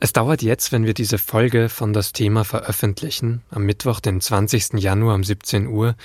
[0.00, 4.74] Es dauert jetzt, wenn wir diese Folge von das Thema veröffentlichen, am Mittwoch, den 20.
[4.74, 5.96] Januar um 17 Uhr,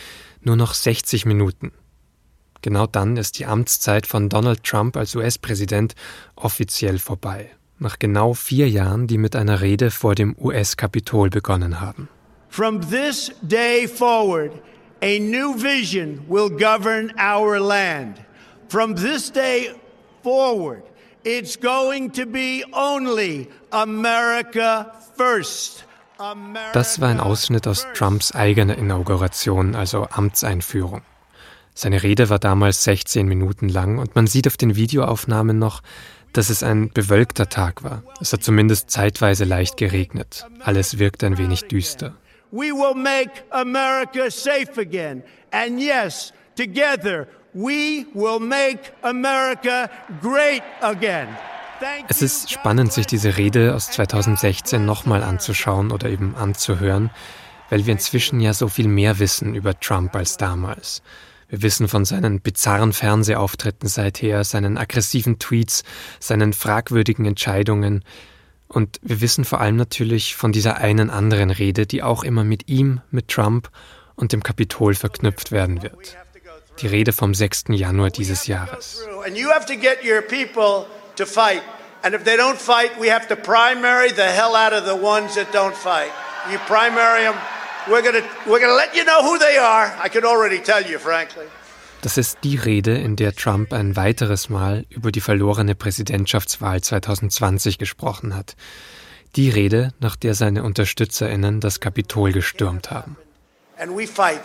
[0.42, 1.71] nur noch 60 Minuten.
[2.63, 5.94] Genau dann ist die Amtszeit von Donald Trump als US-Präsident
[6.35, 7.51] offiziell vorbei.
[7.78, 12.10] Nach genau vier Jahren, die mit einer Rede vor dem US-Kapitol begonnen haben.
[12.49, 14.51] From this day forward,
[15.01, 18.16] a new vision will govern our land.
[18.70, 19.71] From this day
[20.23, 20.81] forward,
[21.23, 25.86] it's going to be only America first.
[26.73, 31.02] Das war ein Ausschnitt aus Trumps eigener Inauguration, also Amtseinführung.
[31.73, 35.82] Seine Rede war damals 16 Minuten lang und man sieht auf den Videoaufnahmen noch,
[36.32, 38.04] dass es ein bewölkter Tag war.
[38.21, 40.46] Es hat zumindest zeitweise leicht geregnet.
[40.60, 42.16] Alles wirkt ein wenig düster.
[42.52, 45.24] We will make America safe again.
[45.52, 49.89] And yes, together we will make America
[50.21, 51.27] great again.
[52.07, 57.10] Es ist spannend, sich diese Rede aus 2016 nochmal anzuschauen oder eben anzuhören,
[57.70, 61.01] weil wir inzwischen ja so viel mehr wissen über Trump als damals.
[61.49, 65.83] Wir wissen von seinen bizarren Fernsehauftritten seither, seinen aggressiven Tweets,
[66.19, 68.03] seinen fragwürdigen Entscheidungen.
[68.67, 72.69] Und wir wissen vor allem natürlich von dieser einen anderen Rede, die auch immer mit
[72.69, 73.69] ihm, mit Trump
[74.15, 76.17] und dem Kapitol verknüpft werden wird.
[76.79, 77.66] Die Rede vom 6.
[77.69, 79.05] Januar dieses Jahres.
[82.05, 85.35] And if they don't fight, we have to primary the hell out of the ones
[85.35, 86.11] that don't fight.
[86.51, 87.35] You primary them
[87.85, 89.91] We're gonna, we're gonna let you know who they are.
[90.01, 91.45] I can already tell you, frankly.
[92.01, 97.77] Das ist die Rede, in der Trump ein weiteres Mal über die verlorene Präsidentschaftswahl 2020
[97.77, 98.55] gesprochen hat.
[99.35, 103.17] Die Rede, nach der seine UnterstützerInnen das Kapitol gestürmt haben.
[103.77, 104.41] And we fight.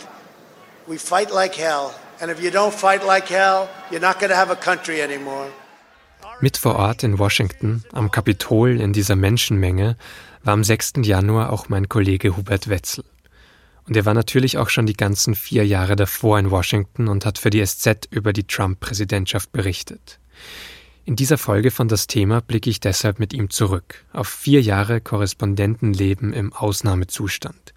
[0.87, 1.91] We fight like hell.
[2.21, 5.47] And if you don't fight like hell, you're not going to have a country anymore.
[6.41, 9.95] Mit vor Ort in Washington, am Kapitol in dieser Menschenmenge,
[10.43, 10.93] war am 6.
[11.03, 13.05] Januar auch mein Kollege Hubert Wetzel.
[13.87, 17.37] Und er war natürlich auch schon die ganzen vier Jahre davor in Washington und hat
[17.37, 20.19] für die SZ über die Trump-Präsidentschaft berichtet.
[21.05, 24.99] In dieser Folge von das Thema blicke ich deshalb mit ihm zurück auf vier Jahre
[24.99, 27.73] Korrespondentenleben im Ausnahmezustand,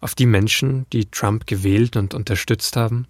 [0.00, 3.08] auf die Menschen, die Trump gewählt und unterstützt haben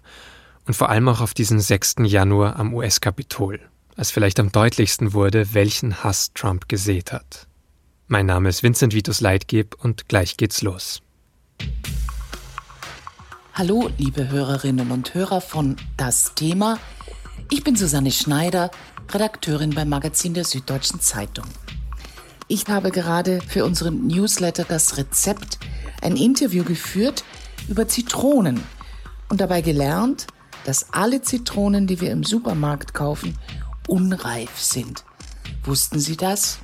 [0.65, 1.95] und vor allem auch auf diesen 6.
[2.03, 3.59] Januar am US-Kapitol,
[3.95, 7.47] als vielleicht am deutlichsten wurde, welchen Hass Trump gesät hat.
[8.07, 11.01] Mein Name ist Vincent Vitus Leitgeb und gleich geht's los.
[13.53, 16.77] Hallo, liebe Hörerinnen und Hörer von Das Thema.
[17.49, 18.69] Ich bin Susanne Schneider,
[19.11, 21.45] Redakteurin beim Magazin der Süddeutschen Zeitung.
[22.47, 25.57] Ich habe gerade für unseren Newsletter Das Rezept
[26.01, 27.23] ein Interview geführt
[27.67, 28.61] über Zitronen
[29.29, 30.27] und dabei gelernt,
[30.65, 33.37] dass alle Zitronen, die wir im Supermarkt kaufen,
[33.87, 35.05] unreif sind.
[35.63, 36.59] Wussten Sie das?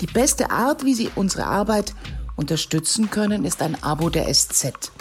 [0.00, 1.94] Die beste Art, wie Sie unsere Arbeit
[2.36, 4.92] unterstützen können, ist ein Abo der SZ.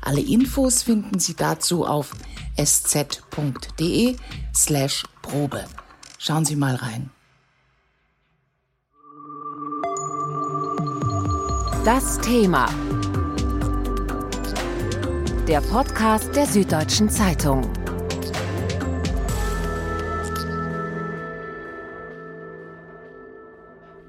[0.00, 2.12] Alle Infos finden Sie dazu auf
[2.56, 4.16] sz.de
[4.54, 5.64] slash Probe.
[6.18, 7.10] Schauen Sie mal rein.
[11.84, 12.68] Das Thema.
[15.48, 17.62] Der Podcast der Süddeutschen Zeitung.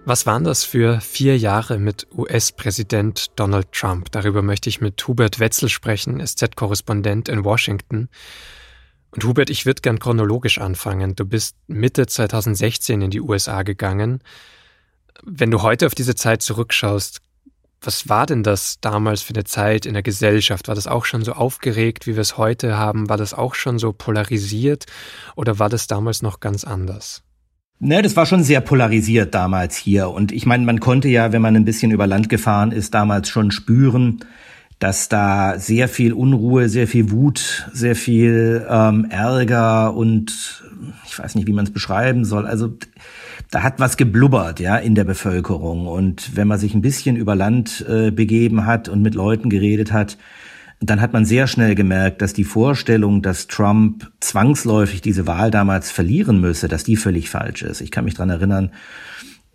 [0.05, 4.11] Was waren das für vier Jahre mit US-Präsident Donald Trump?
[4.11, 8.09] Darüber möchte ich mit Hubert Wetzel sprechen, SZ-Korrespondent in Washington.
[9.09, 11.15] Und Hubert, ich würde gern chronologisch anfangen.
[11.15, 14.21] Du bist Mitte 2016 in die USA gegangen.
[15.23, 17.21] Wenn du heute auf diese Zeit zurückschaust,
[17.85, 20.67] was war denn das damals für eine Zeit in der Gesellschaft?
[20.67, 23.09] War das auch schon so aufgeregt, wie wir es heute haben?
[23.09, 24.85] War das auch schon so polarisiert
[25.35, 27.23] oder war das damals noch ganz anders?
[27.79, 30.09] Ne, das war schon sehr polarisiert damals hier.
[30.09, 33.27] Und ich meine, man konnte ja, wenn man ein bisschen über Land gefahren ist, damals
[33.29, 34.23] schon spüren,
[34.79, 40.63] dass da sehr viel Unruhe, sehr viel Wut, sehr viel ähm, Ärger und
[41.05, 42.45] ich weiß nicht, wie man es beschreiben soll.
[42.45, 42.73] Also
[43.51, 45.87] da hat was geblubbert, ja, in der Bevölkerung.
[45.87, 49.91] Und wenn man sich ein bisschen über Land äh, begeben hat und mit Leuten geredet
[49.91, 50.17] hat,
[50.79, 55.91] dann hat man sehr schnell gemerkt, dass die Vorstellung, dass Trump zwangsläufig diese Wahl damals
[55.91, 57.79] verlieren müsse, dass die völlig falsch ist.
[57.79, 58.71] Ich kann mich dran erinnern,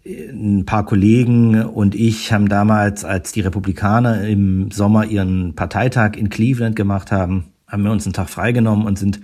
[0.07, 6.31] ein paar Kollegen und ich haben damals, als die Republikaner im Sommer ihren Parteitag in
[6.31, 9.21] Cleveland gemacht haben, haben wir uns einen Tag freigenommen und sind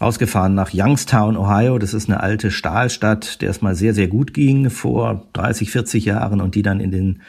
[0.00, 1.78] rausgefahren nach Youngstown, Ohio.
[1.78, 6.04] Das ist eine alte Stahlstadt, der es mal sehr, sehr gut ging vor 30, 40
[6.04, 7.22] Jahren und die dann in den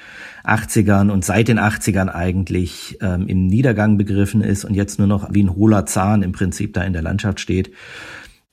[0.43, 5.33] 80ern und seit den 80ern eigentlich ähm, im Niedergang begriffen ist und jetzt nur noch
[5.33, 7.71] wie ein hohler Zahn im Prinzip da in der Landschaft steht.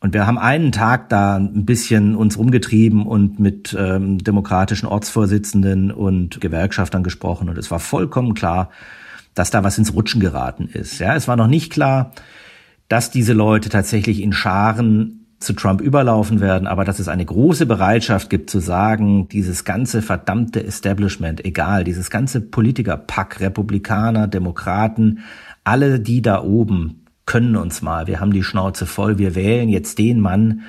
[0.01, 5.93] Und wir haben einen Tag da ein bisschen uns rumgetrieben und mit ähm, demokratischen Ortsvorsitzenden
[5.93, 7.49] und Gewerkschaftern gesprochen.
[7.49, 8.71] Und es war vollkommen klar,
[9.35, 10.99] dass da was ins Rutschen geraten ist.
[10.99, 12.13] Ja, es war noch nicht klar,
[12.93, 17.65] dass diese Leute tatsächlich in Scharen zu Trump überlaufen werden, aber dass es eine große
[17.65, 25.21] Bereitschaft gibt zu sagen, dieses ganze verdammte Establishment, egal, dieses ganze Politikerpack, Republikaner, Demokraten,
[25.65, 29.97] alle die da oben können uns mal, wir haben die Schnauze voll, wir wählen jetzt
[29.97, 30.61] den Mann,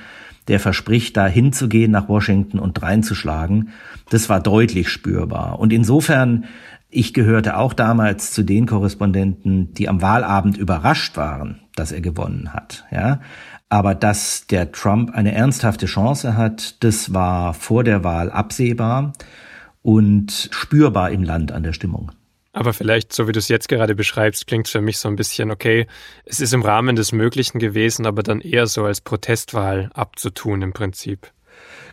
[0.48, 3.72] der verspricht, da hinzugehen nach Washington und reinzuschlagen.
[4.10, 5.60] Das war deutlich spürbar.
[5.60, 6.46] Und insofern,
[6.90, 12.54] ich gehörte auch damals zu den Korrespondenten, die am Wahlabend überrascht waren, dass er gewonnen
[12.54, 12.86] hat.
[12.92, 13.20] Ja,
[13.70, 19.14] aber dass der Trump eine ernsthafte Chance hat, das war vor der Wahl absehbar
[19.82, 22.12] und spürbar im Land an der Stimmung.
[22.56, 25.16] Aber vielleicht, so wie du es jetzt gerade beschreibst, klingt es für mich so ein
[25.16, 25.88] bisschen, okay,
[26.24, 30.72] es ist im Rahmen des Möglichen gewesen, aber dann eher so als Protestwahl abzutun im
[30.72, 31.32] Prinzip.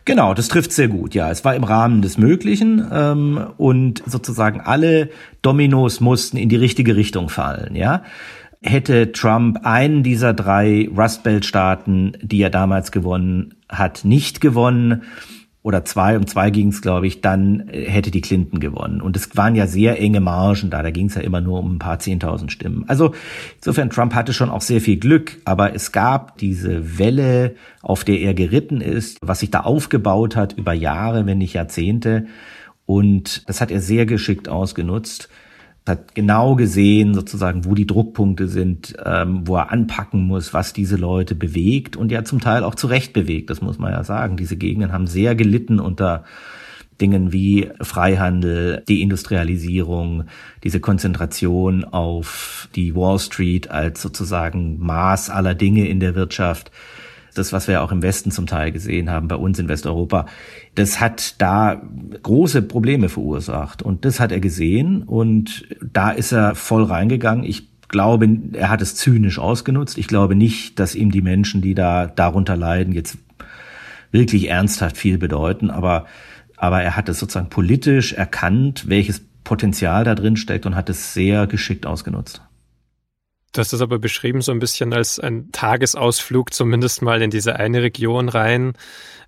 [0.05, 1.13] Genau, das trifft sehr gut.
[1.15, 5.09] Ja, es war im Rahmen des Möglichen ähm, und sozusagen alle
[5.41, 7.75] Dominos mussten in die richtige Richtung fallen.
[7.75, 8.03] Ja,
[8.61, 15.03] hätte Trump einen dieser drei Rust Belt Staaten, die er damals gewonnen hat, nicht gewonnen,
[15.63, 18.99] oder zwei, um zwei ging es, glaube ich, dann äh, hätte die Clinton gewonnen.
[18.99, 21.75] Und es waren ja sehr enge Margen da, da ging es ja immer nur um
[21.75, 22.85] ein paar Zehntausend Stimmen.
[22.87, 23.13] Also
[23.57, 28.19] insofern, Trump hatte schon auch sehr viel Glück, aber es gab diese Welle, auf der
[28.19, 32.25] er geritten ist, was sich da aufgebaut hat über Jahre, wenn nicht Jahrzehnte.
[32.87, 35.29] Und das hat er sehr geschickt ausgenutzt
[35.87, 40.95] hat genau gesehen, sozusagen, wo die Druckpunkte sind, ähm, wo er anpacken muss, was diese
[40.95, 44.37] Leute bewegt und ja zum Teil auch zu Recht bewegt, das muss man ja sagen.
[44.37, 46.23] Diese Gegenden haben sehr gelitten unter
[47.01, 50.25] Dingen wie Freihandel, Deindustrialisierung,
[50.63, 56.71] diese Konzentration auf die Wall Street als sozusagen Maß aller Dinge in der Wirtschaft
[57.33, 60.25] das, was wir auch im Westen zum Teil gesehen haben, bei uns in Westeuropa,
[60.75, 61.81] das hat da
[62.23, 63.81] große Probleme verursacht.
[63.81, 67.43] Und das hat er gesehen und da ist er voll reingegangen.
[67.43, 69.97] Ich glaube, er hat es zynisch ausgenutzt.
[69.97, 73.17] Ich glaube nicht, dass ihm die Menschen, die da darunter leiden, jetzt
[74.11, 76.05] wirklich ernsthaft viel bedeuten, aber,
[76.57, 81.13] aber er hat es sozusagen politisch erkannt, welches Potenzial da drin steckt und hat es
[81.13, 82.41] sehr geschickt ausgenutzt.
[83.53, 87.57] Du hast das aber beschrieben so ein bisschen als ein Tagesausflug zumindest mal in diese
[87.57, 88.73] eine Region rein.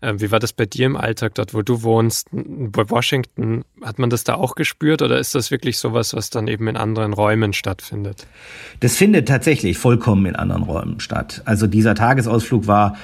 [0.01, 2.29] Ähm, wie war das bei dir im Alltag dort, wo du wohnst?
[2.31, 6.47] Bei Washington, hat man das da auch gespürt oder ist das wirklich sowas, was dann
[6.47, 8.25] eben in anderen Räumen stattfindet?
[8.79, 11.41] Das findet tatsächlich vollkommen in anderen Räumen statt.
[11.43, 12.95] Also dieser Tagesausflug war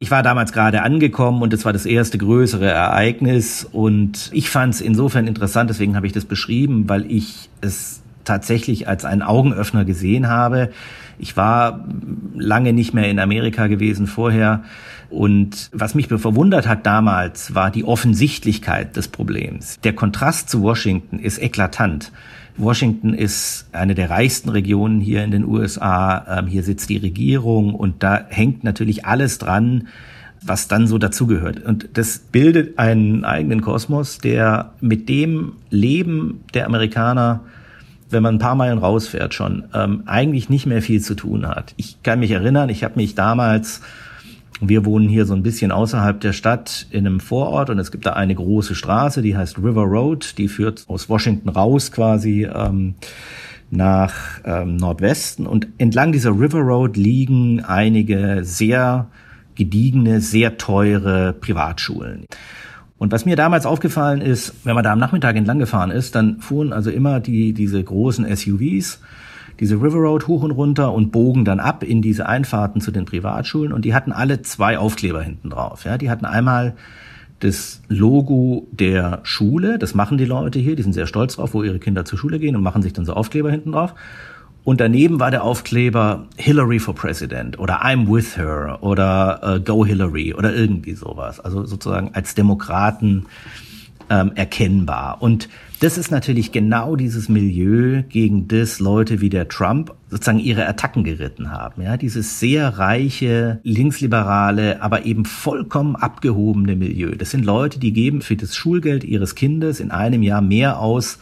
[0.00, 4.74] ich war damals gerade angekommen und es war das erste größere Ereignis und ich fand
[4.74, 9.84] es insofern interessant, deswegen habe ich das beschrieben, weil ich es tatsächlich als einen Augenöffner
[9.84, 10.70] gesehen habe.
[11.18, 11.84] Ich war
[12.34, 14.64] lange nicht mehr in Amerika gewesen vorher.
[15.10, 19.78] Und was mich verwundert hat damals, war die Offensichtlichkeit des Problems.
[19.84, 22.10] Der Kontrast zu Washington ist eklatant.
[22.56, 26.38] Washington ist eine der reichsten Regionen hier in den USA.
[26.38, 29.88] Ähm, hier sitzt die Regierung und da hängt natürlich alles dran,
[30.40, 31.64] was dann so dazugehört.
[31.64, 37.40] Und das bildet einen eigenen Kosmos, der mit dem Leben der Amerikaner
[38.10, 41.74] wenn man ein paar Meilen rausfährt schon, ähm, eigentlich nicht mehr viel zu tun hat.
[41.76, 43.80] Ich kann mich erinnern, ich habe mich damals,
[44.60, 48.06] wir wohnen hier so ein bisschen außerhalb der Stadt in einem Vorort und es gibt
[48.06, 52.94] da eine große Straße, die heißt River Road, die führt aus Washington raus quasi ähm,
[53.70, 59.08] nach ähm, Nordwesten und entlang dieser River Road liegen einige sehr
[59.56, 62.26] gediegene, sehr teure Privatschulen.
[62.96, 66.40] Und was mir damals aufgefallen ist, wenn man da am Nachmittag entlang gefahren ist, dann
[66.40, 69.00] fuhren also immer die, diese großen SUVs,
[69.60, 73.04] diese River Road hoch und runter und bogen dann ab in diese Einfahrten zu den
[73.04, 75.84] Privatschulen und die hatten alle zwei Aufkleber hinten drauf.
[75.84, 76.74] Ja, die hatten einmal
[77.40, 81.62] das Logo der Schule, das machen die Leute hier, die sind sehr stolz drauf, wo
[81.62, 83.94] ihre Kinder zur Schule gehen und machen sich dann so Aufkleber hinten drauf.
[84.64, 89.84] Und daneben war der Aufkleber Hillary for President oder I'm with her oder uh, Go
[89.84, 91.38] Hillary oder irgendwie sowas.
[91.38, 93.26] Also sozusagen als Demokraten
[94.10, 95.20] ähm, erkennbar.
[95.20, 95.48] Und
[95.80, 101.04] das ist natürlich genau dieses Milieu, gegen das Leute wie der Trump sozusagen ihre Attacken
[101.04, 101.82] geritten haben.
[101.82, 107.16] Ja, dieses sehr reiche, linksliberale, aber eben vollkommen abgehobene Milieu.
[107.16, 111.18] Das sind Leute, die geben für das Schulgeld ihres Kindes in einem Jahr mehr aus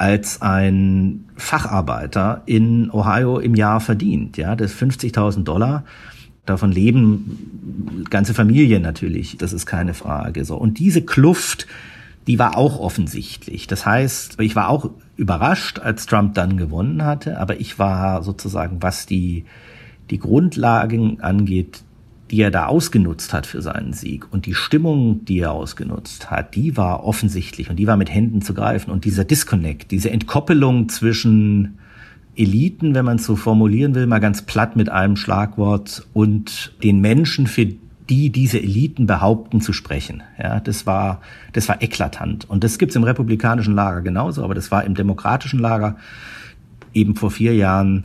[0.00, 4.38] als ein Facharbeiter in Ohio im Jahr verdient.
[4.38, 5.84] Ja, das 50.000 Dollar.
[6.46, 9.36] Davon leben ganze Familien natürlich.
[9.36, 10.46] Das ist keine Frage.
[10.46, 10.56] So.
[10.56, 11.66] Und diese Kluft,
[12.26, 13.66] die war auch offensichtlich.
[13.66, 18.78] Das heißt, ich war auch überrascht, als Trump dann gewonnen hatte, aber ich war sozusagen,
[18.80, 19.44] was die,
[20.08, 21.82] die Grundlagen angeht,
[22.30, 26.54] die er da ausgenutzt hat für seinen Sieg und die Stimmung, die er ausgenutzt hat,
[26.54, 28.90] die war offensichtlich und die war mit Händen zu greifen.
[28.90, 31.78] Und dieser Disconnect, diese Entkoppelung zwischen
[32.36, 37.00] Eliten, wenn man es so formulieren will, mal ganz platt mit einem Schlagwort, und den
[37.00, 37.66] Menschen, für
[38.08, 40.22] die diese Eliten behaupten zu sprechen.
[40.40, 41.20] Ja, das war,
[41.52, 42.48] das war eklatant.
[42.48, 45.96] Und das gibt's im republikanischen Lager genauso, aber das war im demokratischen Lager
[46.92, 48.04] eben vor vier Jahren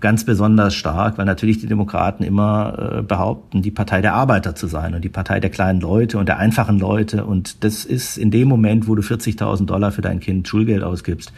[0.00, 4.66] ganz besonders stark, weil natürlich die Demokraten immer äh, behaupten, die Partei der Arbeiter zu
[4.66, 7.24] sein und die Partei der kleinen Leute und der einfachen Leute.
[7.24, 11.32] Und das ist in dem Moment, wo du 40.000 Dollar für dein Kind Schulgeld ausgibst,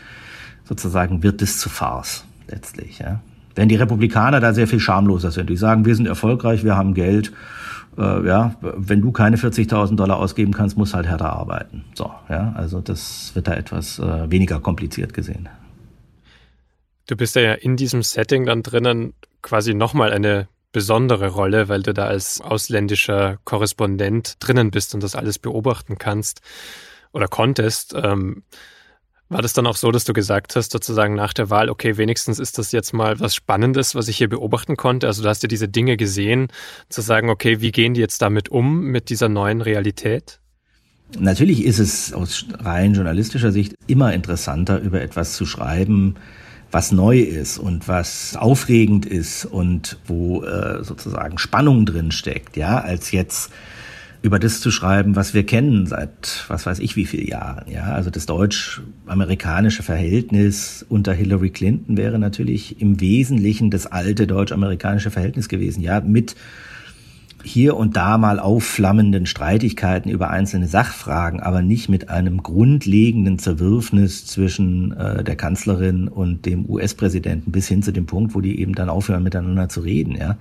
[0.64, 2.98] sozusagen wird es zu Farce letztlich.
[2.98, 3.20] Ja.
[3.54, 6.94] Wenn die Republikaner da sehr viel schamloser sind, die sagen, wir sind erfolgreich, wir haben
[6.94, 7.32] Geld,
[7.98, 11.84] äh, ja, wenn du keine 40.000 Dollar ausgeben kannst, musst halt härter arbeiten.
[11.94, 15.48] So, ja, also das wird da etwas äh, weniger kompliziert gesehen.
[17.10, 21.92] Du bist ja in diesem Setting dann drinnen quasi nochmal eine besondere Rolle, weil du
[21.92, 26.40] da als ausländischer Korrespondent drinnen bist und das alles beobachten kannst
[27.10, 27.96] oder konntest.
[28.00, 28.44] Ähm,
[29.28, 32.38] war das dann auch so, dass du gesagt hast, sozusagen nach der Wahl, okay, wenigstens
[32.38, 35.08] ist das jetzt mal was Spannendes, was ich hier beobachten konnte?
[35.08, 36.46] Also du hast ja diese Dinge gesehen,
[36.90, 40.38] zu sagen, okay, wie gehen die jetzt damit um, mit dieser neuen Realität?
[41.18, 46.14] Natürlich ist es aus rein journalistischer Sicht immer interessanter, über etwas zu schreiben,
[46.70, 52.78] was neu ist und was aufregend ist und wo äh, sozusagen Spannung drin steckt, ja,
[52.78, 53.50] als jetzt
[54.22, 57.70] über das zu schreiben, was wir kennen seit was weiß ich wie vielen Jahren.
[57.70, 65.10] Ja, also das deutsch-amerikanische Verhältnis unter Hillary Clinton wäre natürlich im Wesentlichen das alte deutsch-amerikanische
[65.10, 65.80] Verhältnis gewesen.
[65.80, 66.36] Ja, mit
[67.42, 74.26] hier und da mal aufflammenden Streitigkeiten über einzelne Sachfragen, aber nicht mit einem grundlegenden Zerwürfnis
[74.26, 78.74] zwischen äh, der Kanzlerin und dem US-Präsidenten bis hin zu dem Punkt, wo die eben
[78.74, 80.36] dann aufhören miteinander zu reden, ja.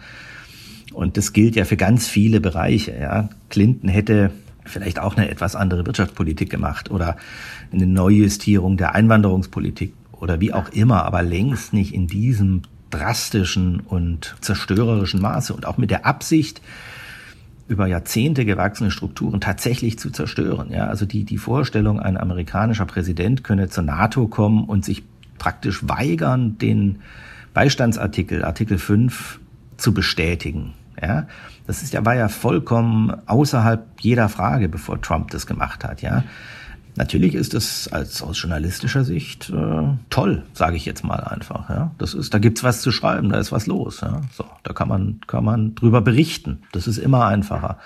[0.94, 3.30] Und das gilt ja für ganz viele Bereiche, ja.
[3.50, 4.32] Clinton hätte
[4.66, 7.18] vielleicht auch eine etwas andere Wirtschaftspolitik gemacht oder
[7.72, 14.36] eine Neujustierung der Einwanderungspolitik oder wie auch immer, aber längst nicht in diesem drastischen und
[14.42, 16.62] zerstörerischen Maße und auch mit der Absicht,
[17.68, 20.72] über Jahrzehnte gewachsene Strukturen tatsächlich zu zerstören.
[20.72, 25.04] Ja, also die, die Vorstellung, ein amerikanischer Präsident könne zur NATO kommen und sich
[25.38, 27.02] praktisch weigern, den
[27.54, 29.40] Beistandsartikel, Artikel 5,
[29.78, 30.74] zu bestätigen.
[31.02, 31.28] Ja,
[31.68, 36.02] das ist ja, war ja vollkommen außerhalb jeder Frage, bevor Trump das gemacht hat.
[36.02, 36.24] Ja,
[37.00, 41.70] Natürlich ist es als aus journalistischer Sicht äh, toll, sage ich jetzt mal einfach.
[41.70, 44.02] Ja, das ist, da gibt's was zu schreiben, da ist was los.
[44.02, 46.64] Ja, so, da kann man kann man drüber berichten.
[46.74, 47.80] Das ist immer einfacher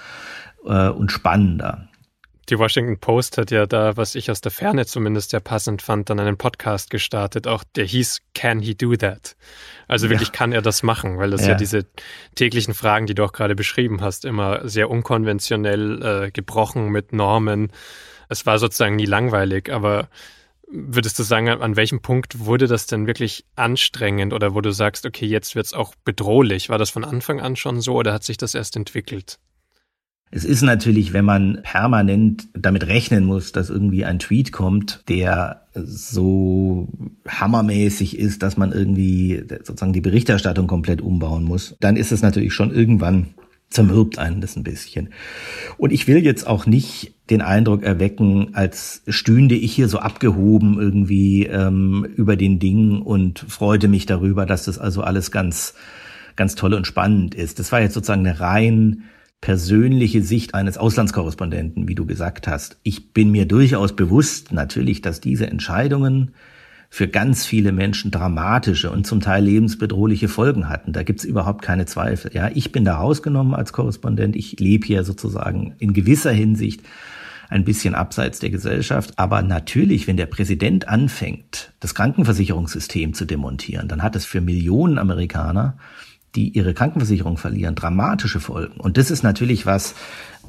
[0.66, 1.88] äh, und spannender.
[2.50, 6.10] Die Washington Post hat ja da, was ich aus der Ferne zumindest ja passend fand,
[6.10, 9.36] dann einen Podcast gestartet, auch der hieß Can he do that?
[9.88, 10.34] Also wirklich ja.
[10.34, 11.50] kann er das machen, weil das ja.
[11.50, 11.56] ja.
[11.56, 11.86] diese
[12.34, 17.72] täglichen Fragen, die du auch gerade beschrieben hast, immer sehr unkonventionell äh, gebrochen mit Normen
[18.30, 20.10] es war sozusagen nie langweilig, aber
[20.74, 25.06] würdest du sagen, an welchem Punkt wurde das denn wirklich anstrengend oder wo du sagst,
[25.06, 26.70] okay, jetzt wird es auch bedrohlich?
[26.70, 29.40] War das von Anfang an schon so oder hat sich das erst entwickelt?
[30.36, 35.68] Es ist natürlich, wenn man permanent damit rechnen muss, dass irgendwie ein Tweet kommt, der
[35.76, 36.88] so
[37.28, 42.54] hammermäßig ist, dass man irgendwie sozusagen die Berichterstattung komplett umbauen muss, dann ist es natürlich
[42.56, 43.36] schon irgendwann
[43.74, 45.10] zermürbt einen das ein bisschen.
[45.78, 50.80] Und ich will jetzt auch nicht den Eindruck erwecken, als stünde ich hier so abgehoben
[50.80, 55.74] irgendwie ähm, über den Dingen und freute mich darüber, dass das also alles ganz,
[56.36, 57.60] ganz toll und spannend ist.
[57.60, 59.04] Das war jetzt sozusagen eine rein
[59.42, 62.78] persönliche Sicht eines Auslandskorrespondenten, wie du gesagt hast.
[62.84, 66.32] Ich bin mir durchaus bewusst natürlich, dass diese Entscheidungen
[66.94, 70.94] für ganz viele Menschen dramatische und zum Teil lebensbedrohliche Folgen hatten.
[70.94, 72.30] Da gibt's überhaupt keine Zweifel.
[72.36, 74.36] Ja, ich bin da rausgenommen als Korrespondent.
[74.36, 76.82] Ich lebe hier sozusagen in gewisser Hinsicht
[77.50, 79.18] ein bisschen abseits der Gesellschaft.
[79.18, 85.00] Aber natürlich, wenn der Präsident anfängt, das Krankenversicherungssystem zu demontieren, dann hat es für Millionen
[85.00, 85.80] Amerikaner,
[86.36, 88.80] die ihre Krankenversicherung verlieren, dramatische Folgen.
[88.80, 89.96] Und das ist natürlich was,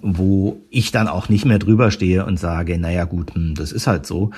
[0.02, 3.86] wo ich dann auch nicht mehr drüber stehe und sage, naja gut, hm, das ist
[3.86, 4.32] halt so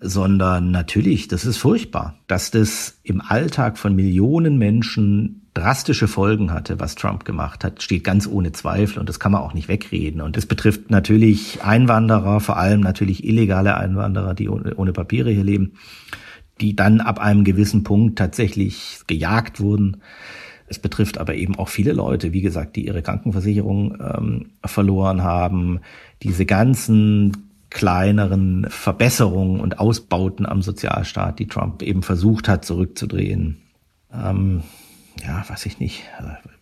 [0.00, 6.80] sondern natürlich, das ist furchtbar, dass das im Alltag von Millionen Menschen drastische Folgen hatte,
[6.80, 10.20] was Trump gemacht hat, steht ganz ohne Zweifel und das kann man auch nicht wegreden.
[10.20, 15.74] Und das betrifft natürlich Einwanderer, vor allem natürlich illegale Einwanderer, die ohne, Papiere hier leben,
[16.60, 19.98] die dann ab einem gewissen Punkt tatsächlich gejagt wurden.
[20.66, 25.80] Es betrifft aber eben auch viele Leute, wie gesagt, die ihre Krankenversicherung ähm, verloren haben.
[26.22, 33.62] Diese ganzen kleineren Verbesserungen und Ausbauten am Sozialstaat, die Trump eben versucht hat zurückzudrehen.
[34.12, 34.62] Ähm,
[35.22, 36.04] ja, weiß ich nicht,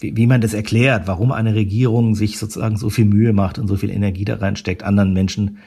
[0.00, 3.68] wie, wie man das erklärt, warum eine Regierung sich sozusagen so viel Mühe macht und
[3.68, 5.58] so viel Energie da reinsteckt, anderen Menschen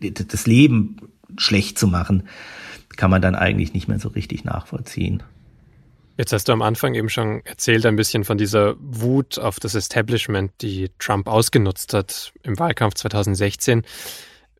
[0.00, 0.96] das Leben
[1.36, 2.24] schlecht zu machen,
[2.96, 5.22] kann man dann eigentlich nicht mehr so richtig nachvollziehen.
[6.16, 9.74] Jetzt hast du am Anfang eben schon erzählt ein bisschen von dieser Wut auf das
[9.74, 13.82] Establishment, die Trump ausgenutzt hat im Wahlkampf 2016.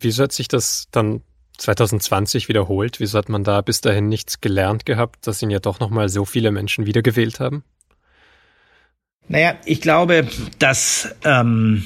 [0.02, 1.22] Wieso hat sich das dann
[1.58, 3.00] 2020 wiederholt?
[3.00, 6.24] Wieso hat man da bis dahin nichts gelernt gehabt, dass ihn ja doch nochmal so
[6.24, 7.64] viele Menschen wiedergewählt haben?
[9.28, 10.26] Naja, ich glaube,
[10.58, 11.84] dass ähm,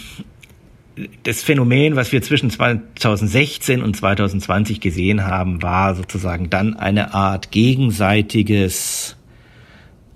[1.22, 7.50] das Phänomen, was wir zwischen 2016 und 2020 gesehen haben, war sozusagen dann eine Art
[7.50, 9.16] gegenseitiges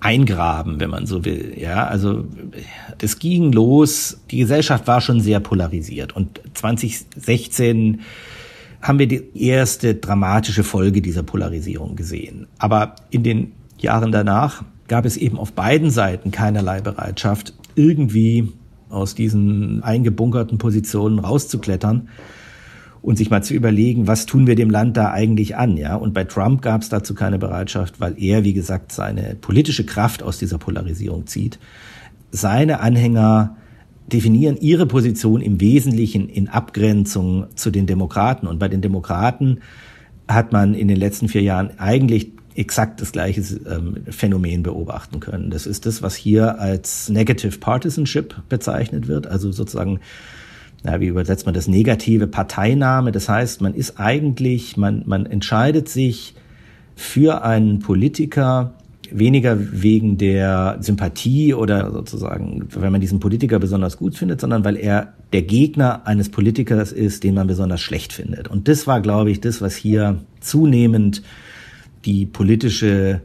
[0.00, 1.54] Eingraben, wenn man so will.
[1.56, 2.24] Ja, also
[2.98, 4.20] das ging los.
[4.30, 8.00] Die Gesellschaft war schon sehr polarisiert und 2016
[8.80, 12.46] haben wir die erste dramatische Folge dieser Polarisierung gesehen.
[12.58, 18.52] Aber in den Jahren danach gab es eben auf beiden Seiten keinerlei Bereitschaft, irgendwie
[18.88, 22.08] aus diesen eingebunkerten Positionen rauszuklettern
[23.02, 25.94] und sich mal zu überlegen, was tun wir dem Land da eigentlich an, ja?
[25.94, 30.22] Und bei Trump gab es dazu keine Bereitschaft, weil er, wie gesagt, seine politische Kraft
[30.22, 31.58] aus dieser Polarisierung zieht.
[32.30, 33.56] Seine Anhänger
[34.12, 38.46] definieren ihre Position im Wesentlichen in Abgrenzung zu den Demokraten.
[38.46, 39.60] Und bei den Demokraten
[40.28, 45.50] hat man in den letzten vier Jahren eigentlich exakt das gleiche ähm, Phänomen beobachten können.
[45.50, 50.00] Das ist das, was hier als Negative Partisanship bezeichnet wird, also sozusagen,
[50.82, 53.12] na, wie übersetzt man das, negative Parteinahme.
[53.12, 56.34] Das heißt, man ist eigentlich, man, man entscheidet sich
[56.96, 58.74] für einen Politiker,
[59.10, 64.76] weniger wegen der Sympathie oder sozusagen, wenn man diesen Politiker besonders gut findet, sondern weil
[64.76, 68.48] er der Gegner eines Politikers ist, den man besonders schlecht findet.
[68.48, 71.22] Und das war, glaube ich, das, was hier zunehmend
[72.04, 73.20] die politische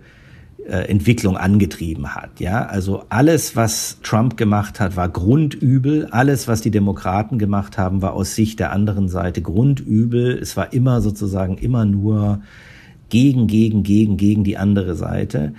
[0.71, 2.39] Entwicklung angetrieben hat.
[2.39, 6.07] Ja, also alles, was Trump gemacht hat, war Grundübel.
[6.07, 10.37] Alles, was die Demokraten gemacht haben, war aus Sicht der anderen Seite Grundübel.
[10.37, 12.41] Es war immer sozusagen immer nur
[13.09, 15.53] gegen, gegen, gegen, gegen die andere Seite.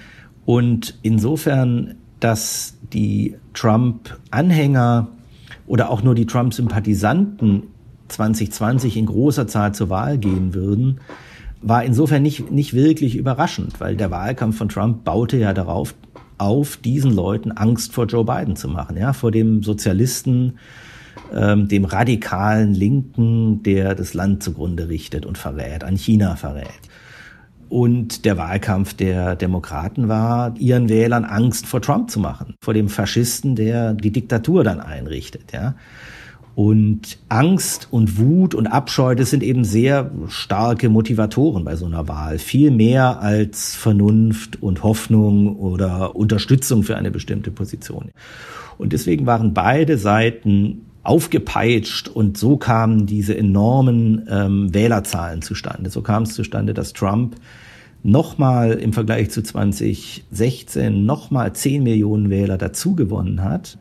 [0.44, 5.08] Und insofern, dass die Trump-Anhänger
[5.66, 7.64] oder auch nur die Trump-Sympathisanten
[8.08, 11.00] 2020 in großer Zahl zur Wahl gehen würden,
[11.66, 15.94] war insofern nicht, nicht wirklich überraschend, weil der Wahlkampf von Trump baute ja darauf
[16.38, 20.58] auf, diesen Leuten Angst vor Joe Biden zu machen, ja, vor dem Sozialisten,
[21.34, 26.68] ähm, dem radikalen Linken, der das Land zugrunde richtet und verrät, an China verrät.
[27.68, 32.88] Und der Wahlkampf der Demokraten war, ihren Wählern Angst vor Trump zu machen, vor dem
[32.88, 35.74] Faschisten, der die Diktatur dann einrichtet, ja.
[36.56, 42.08] Und Angst und Wut und Abscheu, das sind eben sehr starke Motivatoren bei so einer
[42.08, 42.38] Wahl.
[42.38, 48.10] Viel mehr als Vernunft und Hoffnung oder Unterstützung für eine bestimmte Position.
[48.78, 55.90] Und deswegen waren beide Seiten aufgepeitscht und so kamen diese enormen ähm, Wählerzahlen zustande.
[55.90, 57.36] So kam es zustande, dass Trump
[58.02, 63.76] nochmal im Vergleich zu 2016 nochmal 10 Millionen Wähler dazugewonnen hat,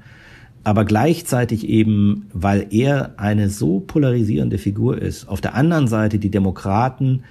[0.65, 6.31] aber gleichzeitig eben, weil er eine so polarisierende Figur ist, auf der anderen Seite die
[6.31, 7.23] Demokraten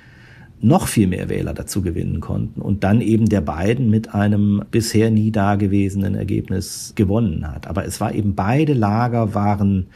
[0.61, 5.11] noch viel mehr Wähler dazu gewinnen konnten und dann eben der Biden mit einem bisher
[5.11, 7.67] nie dagewesenen Ergebnis gewonnen hat.
[7.67, 9.89] Aber es war eben beide Lager waren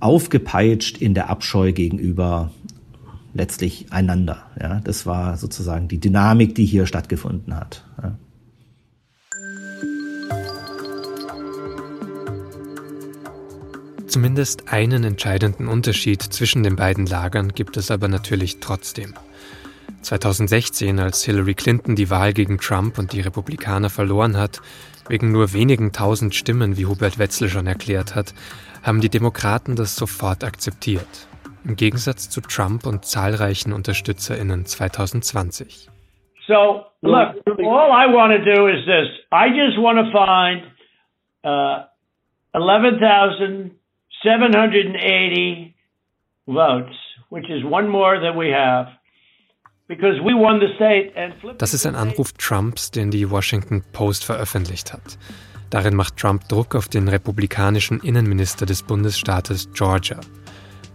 [0.00, 2.52] aufgepeitscht in der Abscheu gegenüber
[3.34, 4.44] letztlich einander.
[4.60, 7.84] Ja, das war sozusagen die Dynamik, die hier stattgefunden hat.
[8.02, 8.16] Ja.
[14.12, 19.14] Zumindest einen entscheidenden Unterschied zwischen den beiden Lagern gibt es aber natürlich trotzdem.
[20.02, 24.60] 2016, als Hillary Clinton die Wahl gegen Trump und die Republikaner verloren hat,
[25.08, 28.34] wegen nur wenigen tausend Stimmen, wie Hubert Wetzel schon erklärt hat,
[28.82, 31.26] haben die Demokraten das sofort akzeptiert.
[31.64, 35.88] Im Gegensatz zu Trump und zahlreichen UnterstützerInnen 2020.
[36.46, 39.08] So, look, all I want to do is this.
[39.32, 40.64] I just want to find
[41.46, 41.86] uh,
[44.24, 45.74] 11,780
[46.46, 46.94] votes,
[47.30, 48.88] which is one more than we have.
[51.58, 55.18] Das ist ein Anruf Trumps, den die Washington Post veröffentlicht hat.
[55.70, 60.20] Darin macht Trump Druck auf den republikanischen Innenminister des Bundesstaates Georgia.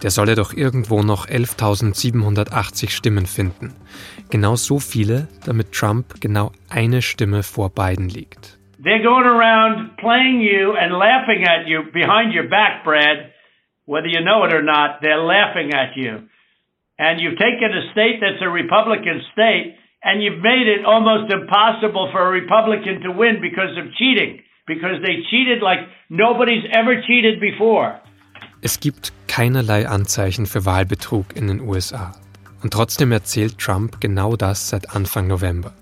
[0.01, 3.73] Der solle doch irgendwo noch 11.780 Stimmen finden.
[4.29, 8.56] Genau so viele, damit Trump genau eine Stimme vor Biden liegt.
[8.79, 13.33] They're going around playing you and laughing at you behind your back, Brad.
[13.85, 16.29] Whether you know it or not, they're laughing at you.
[16.99, 22.09] And you've taken a state that's a Republican state and you've made it almost impossible
[22.11, 27.39] for a Republican to win because of cheating, because they cheated like nobody's ever cheated
[27.39, 27.99] before.
[28.61, 32.13] Es gibt keinerlei Anzeichen für Wahlbetrug in den USA.
[32.63, 35.73] Und trotzdem erzählt Trump genau das seit Anfang November.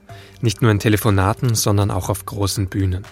[0.46, 3.04] Nicht nur in Telefonaten, sondern auch auf großen Bühnen.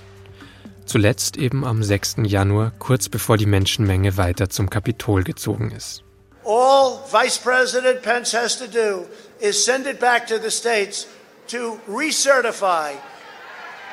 [0.86, 2.18] Zuletzt eben am 6.
[2.26, 6.04] Januar, kurz bevor die Menschenmenge weiter zum Kapitol gezogen ist.
[6.46, 9.08] All Vice President Pence has to do
[9.40, 11.08] is send it back to the states
[11.48, 12.92] to recertify.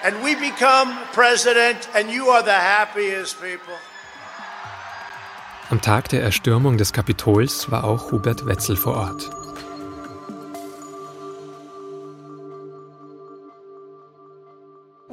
[0.04, 3.74] And we become president, and you are the happiest people.
[5.70, 9.30] Am Tag der Erstürmung des Kapitols war auch Hubert Wetzel vor Ort.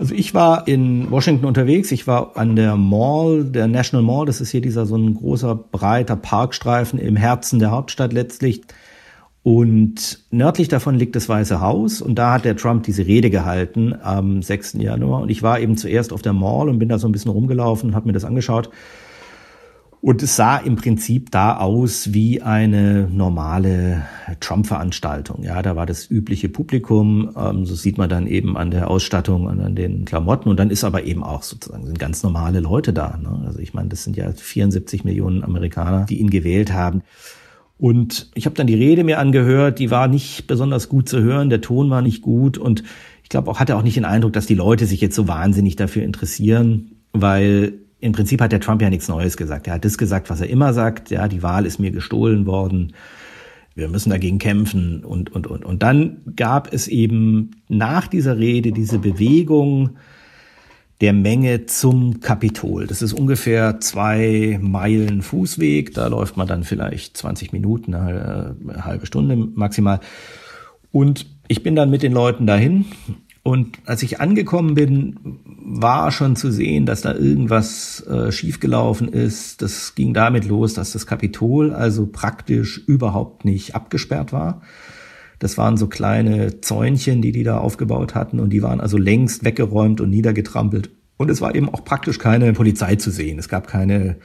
[0.08, 1.92] Also ich war in Washington unterwegs.
[1.92, 4.26] Ich war an der Mall, der National Mall.
[4.26, 8.62] Das ist hier dieser so ein großer, breiter Parkstreifen im Herzen der Hauptstadt letztlich.
[9.44, 13.94] Und nördlich davon liegt das Weiße Haus und da hat der Trump diese Rede gehalten
[14.02, 14.76] am 6.
[14.80, 15.24] Januar.
[15.24, 17.90] Und ich war eben zuerst auf der Mall und bin da so ein bisschen rumgelaufen
[17.90, 18.70] und habe mir das angeschaut.
[20.00, 24.04] Und es sah im Prinzip da aus wie eine normale
[24.40, 25.44] Trump-Veranstaltung.
[25.44, 27.32] Ja, da war das übliche Publikum.
[27.36, 30.50] Ähm, so sieht man dann eben an der Ausstattung und an den Klamotten.
[30.50, 33.18] Und dann ist aber eben auch sozusagen sind ganz normale Leute da.
[33.18, 33.44] Ne?
[33.48, 37.02] Also ich meine, das sind ja 74 Millionen Amerikaner, die ihn gewählt haben.
[37.80, 39.80] Und ich habe dann die Rede mir angehört.
[39.80, 41.50] Die war nicht besonders gut zu hören.
[41.50, 42.60] Der Ton war nicht gut.
[42.60, 42.84] Und
[43.24, 45.76] ich glaube auch, hatte auch nicht den Eindruck, dass die Leute sich jetzt so wahnsinnig
[45.76, 49.68] dafür interessieren, weil im Prinzip hat der Trump ja nichts Neues gesagt.
[49.68, 51.10] Er hat das gesagt, was er immer sagt.
[51.10, 52.94] Ja, die Wahl ist mir gestohlen worden.
[53.76, 55.66] Wir müssen dagegen kämpfen und, und, und.
[55.66, 59.98] Und dann gab es eben nach dieser Rede diese Bewegung
[61.02, 62.88] der Menge zum Kapitol.
[62.88, 65.94] Das ist ungefähr zwei Meilen Fußweg.
[65.94, 70.00] Da läuft man dann vielleicht 20 Minuten, eine halbe Stunde maximal.
[70.92, 72.86] Und ich bin dann mit den Leuten dahin
[73.48, 79.62] und als ich angekommen bin, war schon zu sehen, dass da irgendwas äh, schiefgelaufen ist.
[79.62, 84.64] Das ging damit los, dass das Kapitol also praktisch überhaupt nicht abgesperrt war.
[85.40, 89.46] Das waren so kleine Zäunchen, die die da aufgebaut hatten und die waren also längst
[89.46, 90.90] weggeräumt und niedergetrampelt.
[91.16, 93.40] Und es war eben auch praktisch keine Polizei zu sehen.
[93.40, 94.18] Es gab keine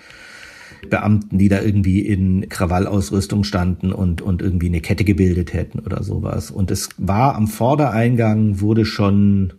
[0.89, 6.03] Beamten, die da irgendwie in Krawallausrüstung standen und, und irgendwie eine Kette gebildet hätten oder
[6.03, 6.51] sowas.
[6.51, 9.55] Und es war am Vordereingang, wurde schon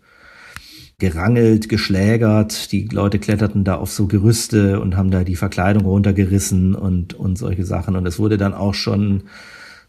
[0.99, 2.71] gerangelt, geschlägert.
[2.71, 7.37] Die Leute kletterten da auf so Gerüste und haben da die Verkleidung runtergerissen und, und
[7.37, 7.95] solche Sachen.
[7.95, 9.23] Und es wurde dann auch schon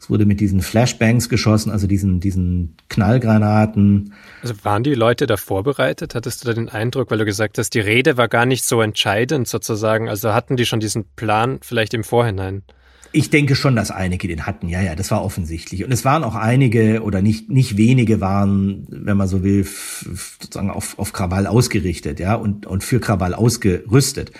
[0.04, 4.12] es wurde mit diesen Flashbangs geschossen, also diesen, diesen Knallgranaten.
[4.42, 6.14] Also waren die Leute da vorbereitet?
[6.14, 8.82] Hattest du da den Eindruck, weil du gesagt hast, die Rede war gar nicht so
[8.82, 10.10] entscheidend sozusagen.
[10.10, 12.64] Also hatten die schon diesen Plan vielleicht im Vorhinein?
[13.12, 14.68] Ich denke schon, dass einige den hatten.
[14.68, 15.84] Ja, ja, das war offensichtlich.
[15.84, 20.68] Und es waren auch einige oder nicht, nicht wenige waren, wenn man so will, sozusagen
[20.68, 24.32] auf, auf Krawall ausgerichtet, ja, und, und für Krawall ausgerüstet.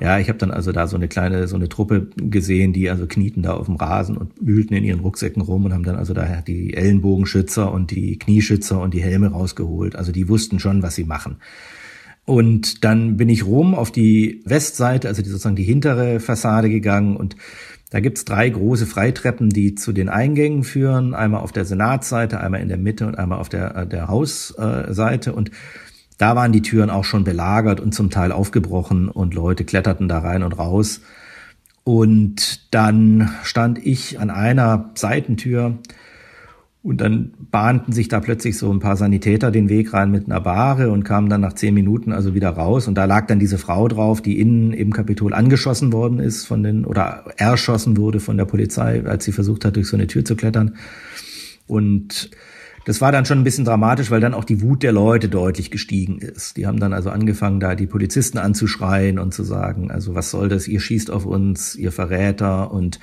[0.00, 3.06] Ja, ich habe dann also da so eine kleine, so eine Truppe gesehen, die also
[3.06, 6.14] knieten da auf dem Rasen und wühlten in ihren Rucksäcken rum und haben dann also
[6.14, 9.96] da die Ellenbogenschützer und die Knieschützer und die Helme rausgeholt.
[9.96, 11.36] Also die wussten schon, was sie machen.
[12.24, 17.16] Und dann bin ich rum auf die Westseite, also die, sozusagen die hintere Fassade gegangen
[17.16, 17.36] und
[17.90, 21.12] da gibt's drei große Freitreppen, die zu den Eingängen führen.
[21.12, 25.32] Einmal auf der Senatsseite, einmal in der Mitte und einmal auf der, äh, der Hausseite.
[25.32, 25.50] Und
[26.20, 30.18] da waren die Türen auch schon belagert und zum Teil aufgebrochen und Leute kletterten da
[30.18, 31.00] rein und raus.
[31.82, 35.78] Und dann stand ich an einer Seitentür
[36.82, 40.42] und dann bahnten sich da plötzlich so ein paar Sanitäter den Weg rein mit einer
[40.42, 42.86] Bahre und kamen dann nach zehn Minuten also wieder raus.
[42.86, 46.62] Und da lag dann diese Frau drauf, die innen im Kapitol angeschossen worden ist von
[46.62, 50.26] den, oder erschossen wurde von der Polizei, als sie versucht hat, durch so eine Tür
[50.26, 50.76] zu klettern.
[51.66, 52.30] Und
[52.90, 55.70] das war dann schon ein bisschen dramatisch, weil dann auch die Wut der Leute deutlich
[55.70, 56.56] gestiegen ist.
[56.56, 60.48] Die haben dann also angefangen, da die Polizisten anzuschreien und zu sagen, also was soll
[60.48, 62.98] das, ihr schießt auf uns, ihr Verräter und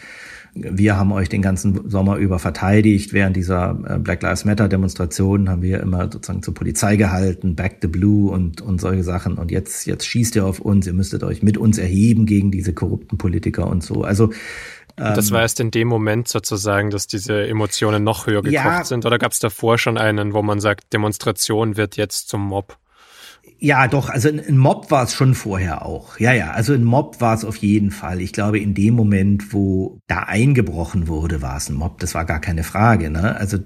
[0.54, 3.14] wir haben euch den ganzen Sommer über verteidigt.
[3.14, 7.78] Während dieser äh, Black Lives Matter Demonstrationen haben wir immer sozusagen zur Polizei gehalten, Back
[7.82, 9.38] the Blue und, und solche Sachen.
[9.38, 12.74] Und jetzt, jetzt schießt ihr auf uns, ihr müsstet euch mit uns erheben gegen diese
[12.74, 14.04] korrupten Politiker und so.
[14.04, 14.32] Also
[14.98, 18.84] das war ähm, erst in dem Moment sozusagen, dass diese Emotionen noch höher gekocht ja,
[18.84, 19.06] sind?
[19.06, 22.78] Oder gab es davor schon einen, wo man sagt, Demonstration wird jetzt zum Mob?
[23.60, 26.20] Ja, doch, also ein Mob war es schon vorher auch.
[26.20, 28.22] Ja, ja, also ein Mob war es auf jeden Fall.
[28.22, 32.00] Ich glaube, in dem Moment, wo da eingebrochen wurde, war es ein Mob.
[32.00, 33.10] Das war gar keine Frage.
[33.10, 33.36] Ne?
[33.36, 33.60] Also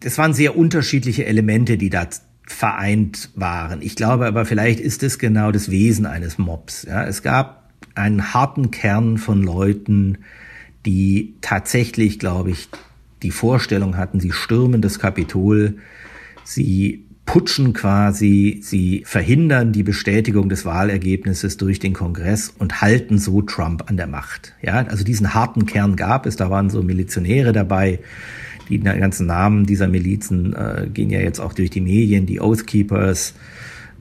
[0.00, 2.08] das waren sehr unterschiedliche Elemente, die da
[2.46, 3.82] vereint waren.
[3.82, 6.84] Ich glaube aber, vielleicht ist es genau das Wesen eines Mobs.
[6.84, 7.04] Ja?
[7.04, 10.18] Es gab einen harten Kern von Leuten,
[10.86, 12.68] die tatsächlich, glaube ich,
[13.22, 15.78] die Vorstellung hatten, sie stürmen das Kapitol,
[16.44, 23.42] sie putschen quasi, sie verhindern die Bestätigung des Wahlergebnisses durch den Kongress und halten so
[23.42, 24.54] Trump an der Macht.
[24.62, 27.98] Ja, also diesen harten Kern gab es, da waren so Milizionäre dabei.
[28.68, 32.66] Die ganzen Namen dieser Milizen äh, gehen ja jetzt auch durch die Medien, die Oath
[32.66, 33.34] Keepers,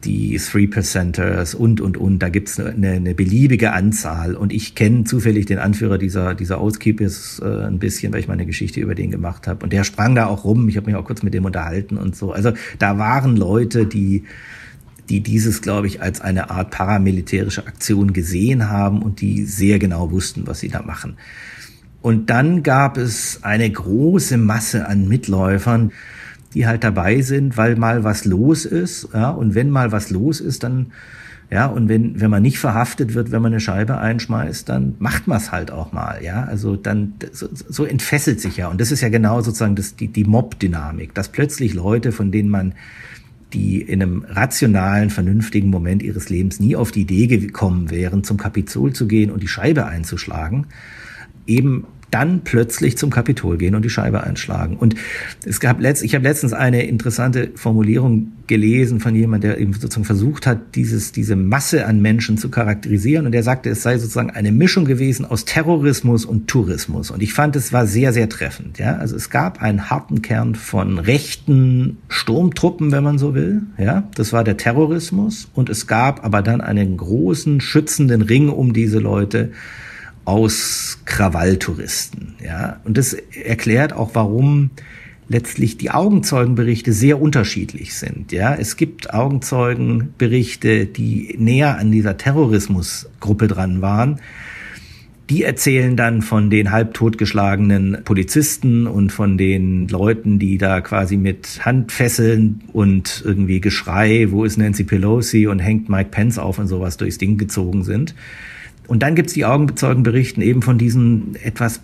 [0.05, 2.19] die Three Percenters und, und, und.
[2.19, 4.35] Da gibt's eine, eine beliebige Anzahl.
[4.35, 8.45] Und ich kenne zufällig den Anführer dieser, dieser Outkeepers äh, ein bisschen, weil ich meine
[8.45, 9.63] Geschichte über den gemacht habe.
[9.63, 10.69] Und der sprang da auch rum.
[10.69, 12.31] Ich habe mich auch kurz mit dem unterhalten und so.
[12.31, 14.23] Also da waren Leute, die
[15.09, 20.09] die dieses, glaube ich, als eine Art paramilitärische Aktion gesehen haben und die sehr genau
[20.09, 21.17] wussten, was sie da machen.
[22.01, 25.91] Und dann gab es eine große Masse an Mitläufern,
[26.55, 29.09] die halt dabei sind, weil mal was los ist.
[29.13, 30.87] Ja, und wenn mal was los ist, dann
[31.51, 35.27] ja, und wenn, wenn man nicht verhaftet wird, wenn man eine Scheibe einschmeißt, dann macht
[35.27, 36.43] man es halt auch mal, ja.
[36.43, 38.67] Also dann, so, so entfesselt sich ja.
[38.67, 42.49] Und das ist ja genau sozusagen das, die, die Mob-Dynamik, dass plötzlich Leute, von denen
[42.49, 42.73] man
[43.53, 48.37] die in einem rationalen, vernünftigen Moment ihres Lebens nie auf die Idee gekommen wären, zum
[48.37, 50.65] Kapitol zu gehen und die Scheibe einzuschlagen,
[51.45, 54.77] eben dann plötzlich zum Kapitol gehen und die Scheibe einschlagen.
[54.77, 54.95] Und
[55.45, 60.05] es gab letzt, ich habe letztens eine interessante Formulierung gelesen von jemand, der eben sozusagen
[60.05, 63.25] versucht hat, dieses, diese Masse an Menschen zu charakterisieren.
[63.25, 67.11] Und der sagte, es sei sozusagen eine Mischung gewesen aus Terrorismus und Tourismus.
[67.11, 68.79] Und ich fand, es war sehr, sehr treffend.
[68.79, 73.63] Ja, also es gab einen harten Kern von rechten Sturmtruppen, wenn man so will.
[73.77, 75.49] Ja, das war der Terrorismus.
[75.53, 79.51] Und es gab aber dann einen großen schützenden Ring um diese Leute
[80.25, 82.35] aus Krawalltouristen.
[82.43, 84.71] Ja, und das erklärt auch, warum
[85.27, 88.31] letztlich die Augenzeugenberichte sehr unterschiedlich sind.
[88.31, 94.19] Ja, es gibt Augenzeugenberichte, die näher an dieser Terrorismusgruppe dran waren.
[95.31, 101.65] Die erzählen dann von den halbtotgeschlagenen Polizisten und von den Leuten, die da quasi mit
[101.65, 106.97] Handfesseln und irgendwie Geschrei, wo ist Nancy Pelosi und hängt Mike Pence auf und sowas
[106.97, 108.13] durchs Ding gezogen sind.
[108.87, 111.81] Und dann gibt's die Augenzeugenberichten eben von diesen etwas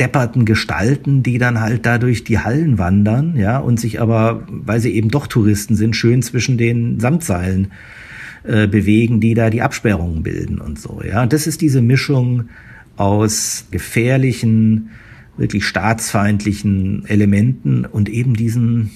[0.00, 4.92] depperten Gestalten, die dann halt dadurch die Hallen wandern, ja, und sich aber, weil sie
[4.94, 7.72] eben doch Touristen sind, schön zwischen den Samtseilen
[8.44, 11.26] äh, bewegen, die da die Absperrungen bilden und so, ja.
[11.26, 12.48] Das ist diese Mischung
[12.96, 14.90] aus gefährlichen,
[15.36, 18.90] wirklich staatsfeindlichen Elementen und eben diesen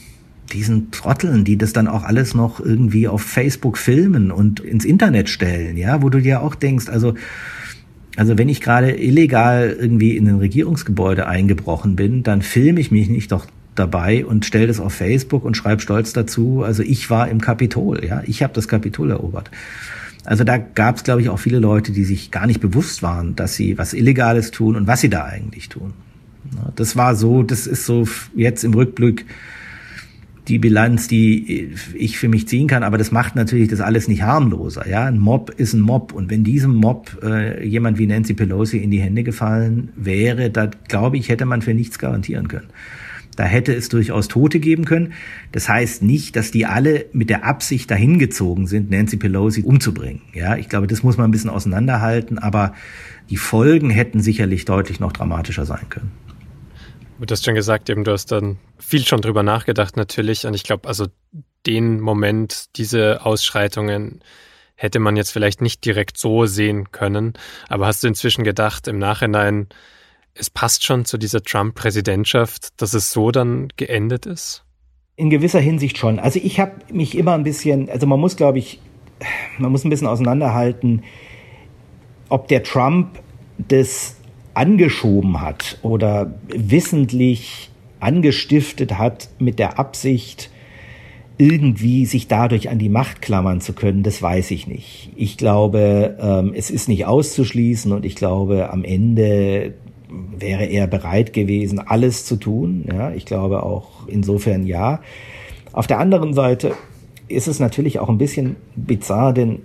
[0.52, 5.28] diesen Trotteln, die das dann auch alles noch irgendwie auf Facebook filmen und ins Internet
[5.28, 7.14] stellen, ja, wo du dir auch denkst, also
[8.16, 13.08] also wenn ich gerade illegal irgendwie in ein Regierungsgebäude eingebrochen bin, dann filme ich mich
[13.08, 17.28] nicht doch dabei und stelle das auf Facebook und schreibe stolz dazu, also ich war
[17.28, 19.50] im Kapitol, ja, ich habe das Kapitol erobert.
[20.24, 23.34] Also da gab es, glaube ich, auch viele Leute, die sich gar nicht bewusst waren,
[23.34, 25.94] dass sie was Illegales tun und was sie da eigentlich tun.
[26.76, 29.24] Das war so, das ist so jetzt im Rückblick
[30.48, 34.22] die Bilanz, die ich für mich ziehen kann, aber das macht natürlich das alles nicht
[34.22, 34.88] harmloser.
[34.88, 38.78] Ja, ein Mob ist ein Mob und wenn diesem Mob äh, jemand wie Nancy Pelosi
[38.78, 42.68] in die Hände gefallen wäre, da glaube ich, hätte man für nichts garantieren können.
[43.36, 45.14] Da hätte es durchaus Tote geben können.
[45.52, 50.22] Das heißt nicht, dass die alle mit der Absicht dahin gezogen sind, Nancy Pelosi umzubringen.
[50.34, 52.74] Ja, ich glaube, das muss man ein bisschen auseinanderhalten, aber
[53.30, 56.10] die Folgen hätten sicherlich deutlich noch dramatischer sein können.
[57.26, 60.44] Du hast schon gesagt, eben, du hast dann viel schon drüber nachgedacht natürlich.
[60.44, 61.06] Und ich glaube, also
[61.66, 64.22] den Moment, diese Ausschreitungen
[64.74, 67.34] hätte man jetzt vielleicht nicht direkt so sehen können.
[67.68, 69.68] Aber hast du inzwischen gedacht, im Nachhinein,
[70.34, 74.64] es passt schon zu dieser Trump-Präsidentschaft, dass es so dann geendet ist?
[75.14, 76.18] In gewisser Hinsicht schon.
[76.18, 78.80] Also ich habe mich immer ein bisschen, also man muss, glaube ich,
[79.58, 81.04] man muss ein bisschen auseinanderhalten,
[82.28, 83.20] ob der Trump
[83.58, 84.16] das
[84.54, 90.50] angeschoben hat oder wissentlich angestiftet hat mit der Absicht,
[91.38, 95.10] irgendwie sich dadurch an die Macht klammern zu können, das weiß ich nicht.
[95.16, 99.74] Ich glaube, ähm, es ist nicht auszuschließen und ich glaube, am Ende
[100.38, 102.84] wäre er bereit gewesen, alles zu tun.
[102.92, 105.00] Ja, ich glaube auch insofern ja.
[105.72, 106.74] Auf der anderen Seite
[107.28, 109.60] ist es natürlich auch ein bisschen bizarr, denn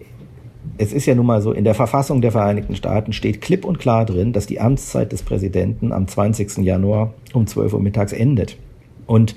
[0.78, 3.80] es ist ja nun mal so, in der Verfassung der Vereinigten Staaten steht klipp und
[3.80, 6.58] klar drin, dass die Amtszeit des Präsidenten am 20.
[6.60, 8.58] Januar um 12 Uhr mittags endet.
[9.06, 9.36] Und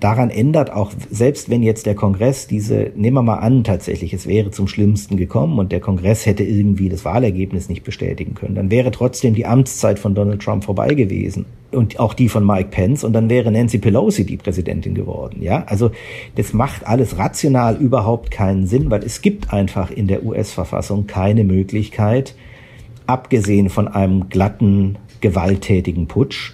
[0.00, 4.26] daran ändert auch, selbst wenn jetzt der Kongress diese, nehmen wir mal an, tatsächlich, es
[4.26, 8.70] wäre zum Schlimmsten gekommen und der Kongress hätte irgendwie das Wahlergebnis nicht bestätigen können, dann
[8.70, 13.04] wäre trotzdem die Amtszeit von Donald Trump vorbei gewesen und auch die von Mike Pence
[13.04, 15.42] und dann wäre Nancy Pelosi die Präsidentin geworden.
[15.42, 15.90] Ja, also
[16.36, 21.44] das macht alles rational überhaupt keinen Sinn, weil es gibt einfach in der US-Verfassung keine
[21.44, 22.34] Möglichkeit,
[23.06, 26.52] abgesehen von einem glatten, gewalttätigen Putsch,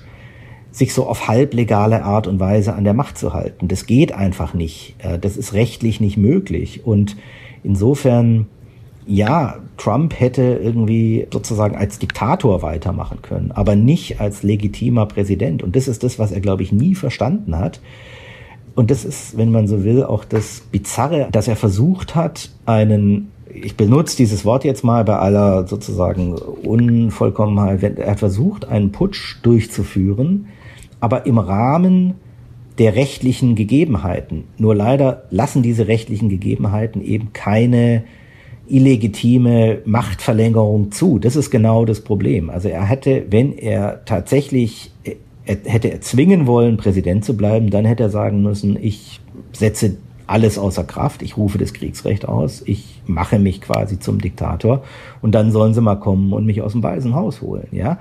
[0.72, 3.68] sich so auf halblegale Art und Weise an der Macht zu halten.
[3.68, 4.94] Das geht einfach nicht.
[4.98, 6.87] Äh, das ist rechtlich nicht möglich.
[6.87, 7.16] Und
[7.64, 8.46] insofern,
[9.06, 15.62] ja, Trump hätte irgendwie sozusagen als Diktator weitermachen können, aber nicht als legitimer Präsident.
[15.62, 17.80] Und das ist das, was er, glaube ich, nie verstanden hat.
[18.76, 23.33] Und das ist, wenn man so will, auch das Bizarre, dass er versucht hat, einen
[23.52, 27.83] ich benutze dieses Wort jetzt mal bei aller sozusagen Unvollkommenheit.
[27.98, 30.46] Er hat versucht, einen Putsch durchzuführen,
[31.01, 32.15] aber im Rahmen
[32.79, 34.45] der rechtlichen Gegebenheiten.
[34.59, 38.05] Nur leider lassen diese rechtlichen Gegebenheiten eben keine
[38.69, 41.19] illegitime Machtverlängerung zu.
[41.19, 42.49] Das ist genau das Problem.
[42.49, 44.93] Also er hätte, wenn er tatsächlich
[45.45, 49.21] er, hätte er zwingen wollen, Präsident zu bleiben, dann hätte er sagen müssen, ich
[49.53, 54.85] setze alles außer Kraft, ich rufe das Kriegsrecht aus, ich mache mich quasi zum Diktator
[55.23, 57.99] und dann sollen sie mal kommen und mich aus dem Weißen Haus holen, ja.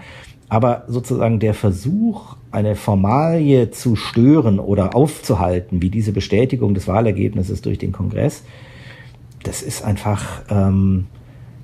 [0.50, 7.62] Aber sozusagen der Versuch, eine Formalie zu stören oder aufzuhalten, wie diese Bestätigung des Wahlergebnisses
[7.62, 8.44] durch den Kongress,
[9.44, 11.06] das ist einfach ähm,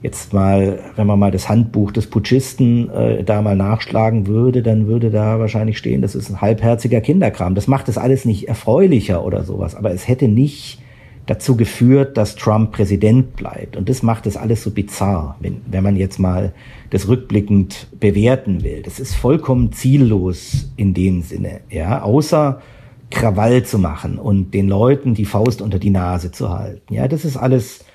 [0.04, 4.86] jetzt mal, wenn man mal das Handbuch des Putschisten äh, da mal nachschlagen würde, dann
[4.86, 7.56] würde da wahrscheinlich stehen, das ist ein halbherziger Kinderkram.
[7.56, 10.80] Das macht es alles nicht erfreulicher oder sowas, aber es hätte nicht
[11.26, 13.76] dazu geführt, dass Trump Präsident bleibt.
[13.76, 16.54] Und das macht es alles so bizarr, wenn, wenn man jetzt mal
[16.92, 18.82] das rückblickend bewerten will.
[18.84, 22.62] Das ist vollkommen ziellos in dem Sinne, ja, außer
[23.10, 26.94] Krawall zu machen und den Leuten die Faust unter die Nase zu halten.
[26.94, 27.86] Ja, das ist alles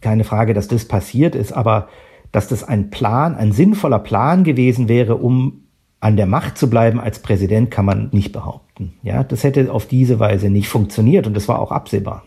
[0.00, 1.88] keine Frage, dass das passiert ist, aber
[2.32, 5.62] dass das ein Plan, ein sinnvoller Plan gewesen wäre, um
[6.00, 8.94] an der Macht zu bleiben als Präsident, kann man nicht behaupten.
[9.02, 12.22] Ja, das hätte auf diese Weise nicht funktioniert und das war auch absehbar.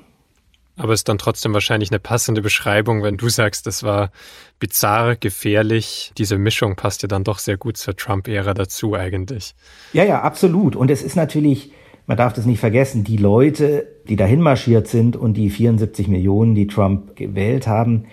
[0.79, 4.11] Aber es ist dann trotzdem wahrscheinlich eine passende Beschreibung, wenn du sagst, das war
[4.59, 6.13] bizarr, gefährlich.
[6.17, 9.55] Diese Mischung passt ja dann doch sehr gut zur Trump-Ära dazu eigentlich.
[9.91, 10.77] Ja, ja, absolut.
[10.77, 11.73] Und es ist natürlich,
[12.07, 16.55] man darf das nicht vergessen, die Leute, die dahin marschiert sind und die 74 Millionen,
[16.55, 18.05] die Trump gewählt haben,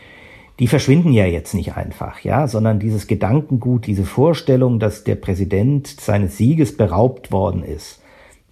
[0.58, 5.86] die verschwinden ja jetzt nicht einfach, ja, sondern dieses Gedankengut, diese Vorstellung, dass der Präsident
[5.86, 8.02] seines Sieges beraubt worden ist,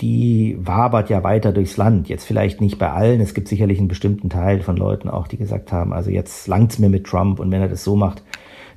[0.01, 2.09] die wabert ja weiter durchs Land.
[2.09, 3.21] Jetzt vielleicht nicht bei allen.
[3.21, 6.79] Es gibt sicherlich einen bestimmten Teil von Leuten auch, die gesagt haben, also jetzt langt's
[6.79, 8.23] mir mit Trump und wenn er das so macht,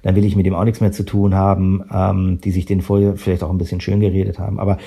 [0.03, 2.81] dann will ich mit ihm auch nichts mehr zu tun haben, ähm, die sich den
[2.81, 4.59] vorher vielleicht auch ein bisschen schön geredet haben.
[4.59, 4.77] Aber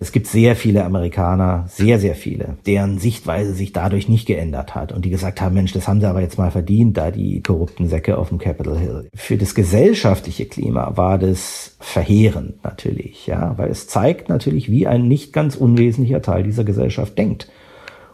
[0.00, 4.92] es gibt sehr viele Amerikaner, sehr, sehr viele, deren Sichtweise sich dadurch nicht geändert hat
[4.92, 7.88] und die gesagt haben, Mensch, das haben sie aber jetzt mal verdient, da die korrupten
[7.88, 9.08] Säcke auf dem Capitol Hill.
[9.14, 15.08] Für das gesellschaftliche Klima war das verheerend natürlich, ja, weil es zeigt natürlich, wie ein
[15.08, 17.50] nicht ganz unwesentlicher Teil dieser Gesellschaft denkt.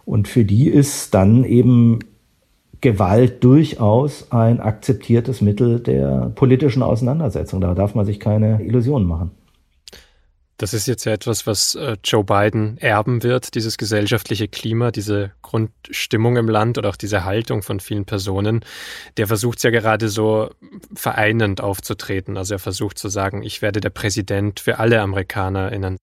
[0.06, 1.98] Und für die ist dann eben
[2.80, 7.60] Gewalt durchaus ein akzeptiertes Mittel der politischen Auseinandersetzung.
[7.60, 9.30] Da darf man sich keine Illusionen machen.
[10.56, 15.32] Das ist jetzt ja etwas, was äh, Joe Biden erben wird, dieses gesellschaftliche Klima, diese
[15.42, 18.64] Grundstimmung im Land oder auch diese Haltung von vielen Personen.
[19.16, 20.50] Der versucht ja gerade so
[20.94, 22.36] vereinend aufzutreten.
[22.36, 25.98] Also er versucht zu sagen, ich werde der Präsident für alle AmerikanerInnen.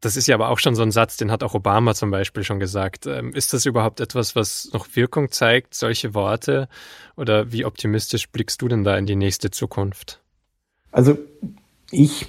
[0.00, 2.42] Das ist ja aber auch schon so ein Satz, den hat auch Obama zum Beispiel
[2.42, 3.06] schon gesagt.
[3.06, 6.68] Ähm, ist das überhaupt etwas, was noch Wirkung zeigt, solche Worte?
[7.16, 10.20] Oder wie optimistisch blickst du denn da in die nächste Zukunft?
[10.90, 11.16] Also
[11.92, 12.26] ich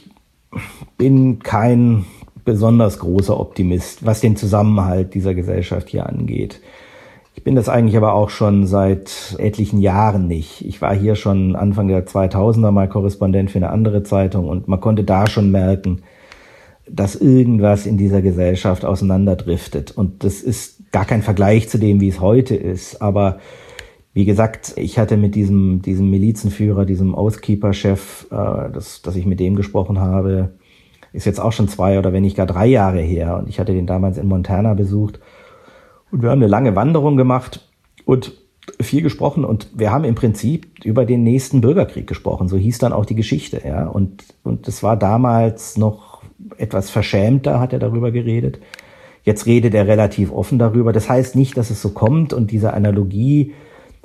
[0.97, 2.05] bin kein
[2.45, 6.59] besonders großer Optimist, was den Zusammenhalt dieser Gesellschaft hier angeht.
[7.35, 10.63] Ich bin das eigentlich aber auch schon seit etlichen Jahren nicht.
[10.65, 14.79] Ich war hier schon Anfang der 2000er mal Korrespondent für eine andere Zeitung und man
[14.79, 16.03] konnte da schon merken,
[16.87, 19.91] dass irgendwas in dieser Gesellschaft auseinanderdriftet.
[19.91, 23.01] Und das ist gar kein Vergleich zu dem, wie es heute ist.
[23.01, 23.39] Aber
[24.13, 29.39] wie gesagt, ich hatte mit diesem, diesem Milizenführer, diesem Oathkeeper-Chef, äh, das, dass ich mit
[29.39, 30.53] dem gesprochen habe,
[31.13, 33.37] ist jetzt auch schon zwei oder wenn nicht gar drei Jahre her.
[33.37, 35.19] Und ich hatte den damals in Montana besucht.
[36.11, 37.67] Und wir haben eine lange Wanderung gemacht
[38.05, 38.33] und
[38.79, 39.45] viel gesprochen.
[39.45, 42.47] Und wir haben im Prinzip über den nächsten Bürgerkrieg gesprochen.
[42.47, 43.87] So hieß dann auch die Geschichte, ja.
[43.87, 46.21] Und, und das war damals noch
[46.57, 48.59] etwas verschämter, hat er darüber geredet.
[49.23, 50.93] Jetzt redet er relativ offen darüber.
[50.93, 53.53] Das heißt nicht, dass es so kommt und diese Analogie,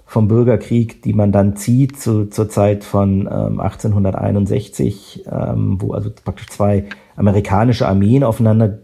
[0.09, 6.11] vom Bürgerkrieg, die man dann zieht zu, zur Zeit von ähm, 1861, ähm, wo also
[6.25, 8.79] praktisch zwei amerikanische Armeen aufeinander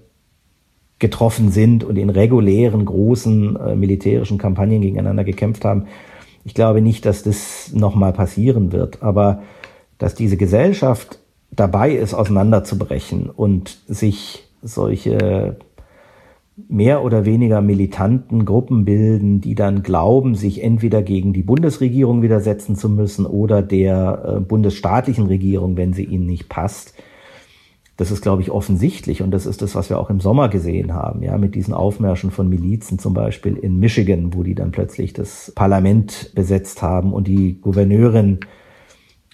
[0.98, 5.86] getroffen sind und in regulären großen äh, militärischen Kampagnen gegeneinander gekämpft haben.
[6.44, 9.42] Ich glaube nicht, dass das nochmal passieren wird, aber
[9.96, 11.20] dass diese Gesellschaft
[11.50, 15.56] dabei ist, auseinanderzubrechen und sich solche
[16.56, 22.76] mehr oder weniger militanten Gruppen bilden, die dann glauben, sich entweder gegen die Bundesregierung widersetzen
[22.76, 26.94] zu müssen oder der äh, bundesstaatlichen Regierung, wenn sie ihnen nicht passt.
[27.96, 30.94] Das ist, glaube ich, offensichtlich und das ist das, was wir auch im Sommer gesehen
[30.94, 35.12] haben, ja, mit diesen Aufmärschen von Milizen zum Beispiel in Michigan, wo die dann plötzlich
[35.12, 38.40] das Parlament besetzt haben und die Gouverneurin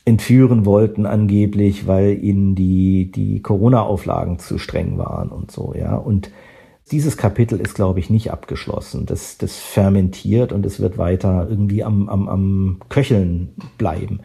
[0.05, 5.97] entführen wollten angeblich, weil ihnen die, die Corona-Auflagen zu streng waren und so, ja.
[5.97, 6.31] Und
[6.91, 9.07] dieses Kapitel ist, glaube ich, nicht abgeschlossen.
[9.07, 14.21] Das, das fermentiert und es wird weiter irgendwie am, am, am Köcheln bleiben.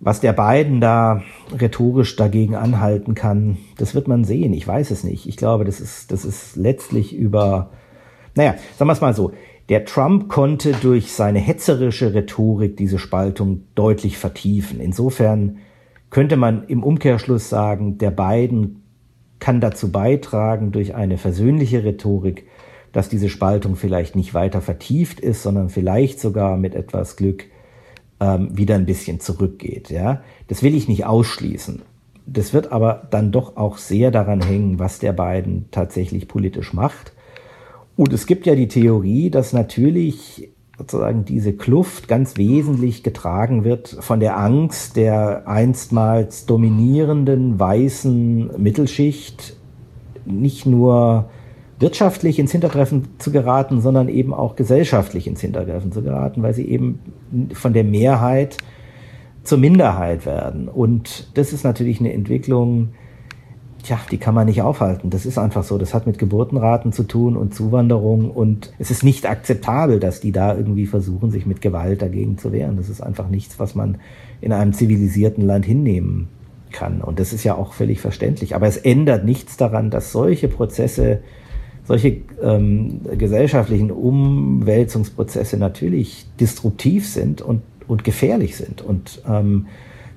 [0.00, 1.22] Was der beiden da
[1.58, 4.52] rhetorisch dagegen anhalten kann, das wird man sehen.
[4.52, 5.26] Ich weiß es nicht.
[5.26, 7.70] Ich glaube, das ist, das ist letztlich über,
[8.36, 9.32] naja, sagen wir es mal so.
[9.68, 14.80] Der Trump konnte durch seine hetzerische Rhetorik diese Spaltung deutlich vertiefen.
[14.80, 15.58] Insofern
[16.10, 18.82] könnte man im Umkehrschluss sagen, der Biden
[19.38, 22.46] kann dazu beitragen durch eine versöhnliche Rhetorik,
[22.92, 27.44] dass diese Spaltung vielleicht nicht weiter vertieft ist, sondern vielleicht sogar mit etwas Glück
[28.20, 29.90] ähm, wieder ein bisschen zurückgeht.
[29.90, 31.82] Ja, das will ich nicht ausschließen.
[32.26, 37.12] Das wird aber dann doch auch sehr daran hängen, was der beiden tatsächlich politisch macht.
[37.96, 43.96] Und es gibt ja die Theorie, dass natürlich sozusagen diese Kluft ganz wesentlich getragen wird
[44.00, 49.56] von der Angst der einstmals dominierenden weißen Mittelschicht,
[50.24, 51.28] nicht nur
[51.80, 56.68] wirtschaftlich ins Hintertreffen zu geraten, sondern eben auch gesellschaftlich ins Hintertreffen zu geraten, weil sie
[56.68, 57.00] eben
[57.52, 58.56] von der Mehrheit
[59.42, 60.68] zur Minderheit werden.
[60.68, 62.90] Und das ist natürlich eine Entwicklung,
[63.82, 65.10] tja, die kann man nicht aufhalten.
[65.10, 65.78] Das ist einfach so.
[65.78, 68.30] Das hat mit Geburtenraten zu tun und Zuwanderung.
[68.30, 72.52] Und es ist nicht akzeptabel, dass die da irgendwie versuchen, sich mit Gewalt dagegen zu
[72.52, 72.76] wehren.
[72.76, 73.98] Das ist einfach nichts, was man
[74.40, 76.28] in einem zivilisierten Land hinnehmen
[76.72, 77.00] kann.
[77.00, 78.54] Und das ist ja auch völlig verständlich.
[78.54, 81.20] Aber es ändert nichts daran, dass solche Prozesse
[81.88, 88.82] solche ähm, gesellschaftlichen Umwälzungsprozesse natürlich disruptiv sind und, und gefährlich sind.
[88.82, 89.66] Und ähm,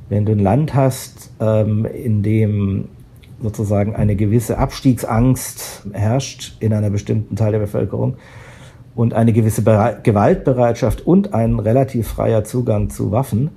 [0.09, 2.89] wenn du ein Land hast, ähm, in dem
[3.41, 8.17] sozusagen eine gewisse Abstiegsangst herrscht in einer bestimmten Teil der Bevölkerung
[8.95, 13.51] und eine gewisse Bere Gewaltbereitschaft und ein relativ freier Zugang zu Waffen,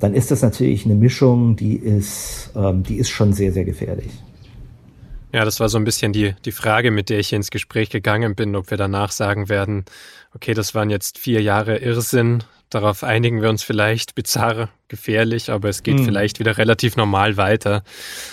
[0.00, 4.10] dann ist das natürlich eine Mischung, die ist, ähm, die ist schon sehr, sehr gefährlich.
[5.32, 7.90] Ja, das war so ein bisschen die, die Frage, mit der ich hier ins Gespräch
[7.90, 9.84] gegangen bin, ob wir danach sagen werden,
[10.34, 15.68] okay, das waren jetzt vier Jahre Irrsinn, darauf einigen wir uns vielleicht, bizarr, gefährlich, aber
[15.68, 16.04] es geht hm.
[16.04, 17.82] vielleicht wieder relativ normal weiter.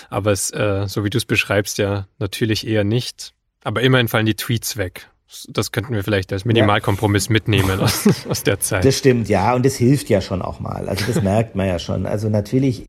[0.08, 3.34] Aber es, äh, so wie du es beschreibst, ja natürlich eher nicht.
[3.64, 5.10] Aber immerhin fallen die Tweets weg.
[5.48, 7.32] Das könnten wir vielleicht als Minimalkompromiss ja.
[7.32, 8.84] mitnehmen aus, aus der Zeit.
[8.84, 10.88] Das stimmt, ja, und es hilft ja schon auch mal.
[10.88, 12.06] Also das merkt man ja schon.
[12.06, 12.86] Also natürlich,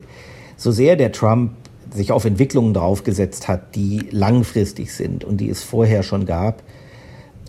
[0.55, 1.51] so sehr der Trump
[1.91, 6.63] sich auf Entwicklungen draufgesetzt hat, die langfristig sind und die es vorher schon gab,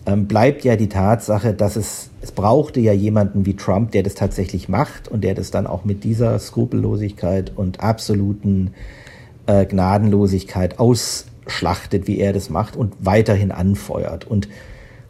[0.05, 4.15] ähm, bleibt ja die Tatsache, dass es, es brauchte ja jemanden wie Trump, der das
[4.15, 8.73] tatsächlich macht und der das dann auch mit dieser Skrupellosigkeit und absoluten
[9.45, 14.25] äh, Gnadenlosigkeit ausschlachtet, wie er das macht und weiterhin anfeuert.
[14.25, 14.47] Und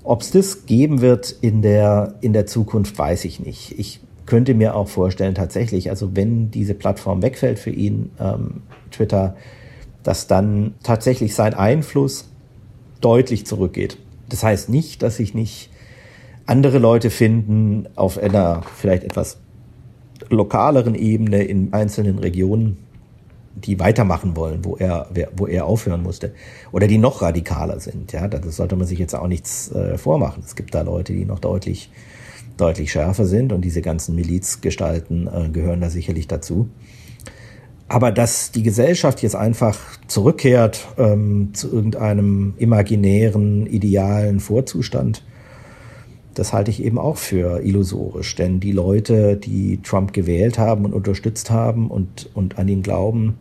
[0.04, 3.78] ob es das geben wird in der, in der Zukunft, weiß ich nicht.
[3.80, 9.36] Ich könnte mir auch vorstellen, tatsächlich, also wenn diese Plattform wegfällt für ihn, ähm, Twitter,
[10.04, 12.30] dass dann tatsächlich sein Einfluss
[13.00, 13.98] deutlich zurückgeht.
[14.32, 15.70] Das heißt nicht, dass sich nicht
[16.46, 19.38] andere Leute finden auf einer vielleicht etwas
[20.30, 22.78] lokaleren Ebene in einzelnen Regionen,
[23.56, 26.34] die weitermachen wollen, wo er, wo er aufhören musste.
[26.72, 28.14] Oder die noch radikaler sind.
[28.14, 30.44] Ja, das sollte man sich jetzt auch nichts äh, vormachen.
[30.46, 31.92] Es gibt da Leute, die noch deutlich,
[32.56, 36.70] deutlich schärfer sind und diese ganzen Milizgestalten äh, gehören da sicherlich dazu.
[37.92, 39.78] Aber dass die Gesellschaft jetzt einfach
[40.08, 45.26] zurückkehrt ähm, zu irgendeinem imaginären, idealen Vorzustand,
[46.34, 48.34] das halte ich eben auch für illusorisch.
[48.36, 53.38] Denn die Leute, die Trump gewählt haben und unterstützt haben und, und an ihn glauben,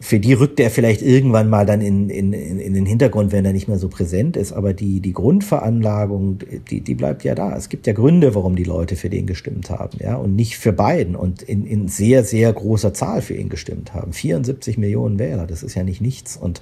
[0.00, 3.52] für die rückt er vielleicht irgendwann mal dann in, in, in den Hintergrund, wenn er
[3.52, 4.52] nicht mehr so präsent ist.
[4.52, 7.56] Aber die, die Grundveranlagung, die, die bleibt ja da.
[7.56, 10.72] Es gibt ja Gründe, warum die Leute für den gestimmt haben, ja, und nicht für
[10.72, 14.12] Biden und in, in sehr, sehr großer Zahl für ihn gestimmt haben.
[14.12, 16.36] 74 Millionen Wähler, das ist ja nicht nichts.
[16.36, 16.60] Und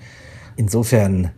[0.57, 1.33] insofern,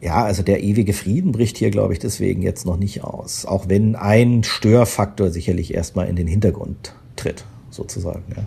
[0.00, 3.44] ja, also der ewige Frieden bricht hier, glaube ich, deswegen jetzt noch nicht aus.
[3.44, 8.46] Auch wenn ein Störfaktor sicherlich erstmal in den Hintergrund tritt, sozusagen, ja.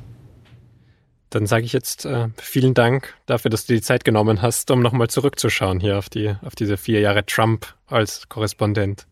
[1.29, 4.81] Dann sage ich jetzt äh, vielen Dank dafür, dass du die Zeit genommen hast, um
[4.81, 9.05] nochmal zurückzuschauen hier auf, die, auf diese vier Jahre Trump als Korrespondent.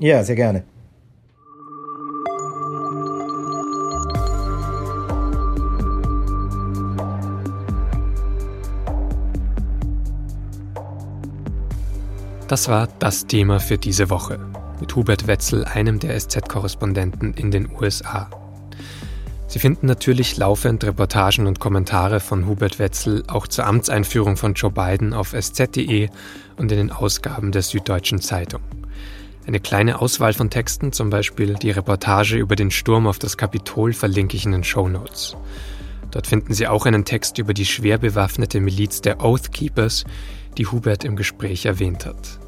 [0.00, 0.64] Ja, sehr gerne.
[12.48, 14.40] Das war das Thema für diese Woche
[14.80, 18.47] mit Hubert Wetzel, einem der SZ-Korrespondenten in den USA.
[19.48, 24.70] Sie finden natürlich laufend Reportagen und Kommentare von Hubert Wetzel auch zur Amtseinführung von Joe
[24.70, 26.10] Biden auf sz.de
[26.58, 28.60] und in den Ausgaben der Süddeutschen Zeitung.
[29.46, 33.94] Eine kleine Auswahl von Texten, zum Beispiel die Reportage über den Sturm auf das Kapitol,
[33.94, 35.34] verlinke ich in den Show Notes.
[36.10, 40.04] Dort finden Sie auch einen Text über die schwer bewaffnete Miliz der Oath Keepers,
[40.58, 42.38] die Hubert im Gespräch erwähnt hat.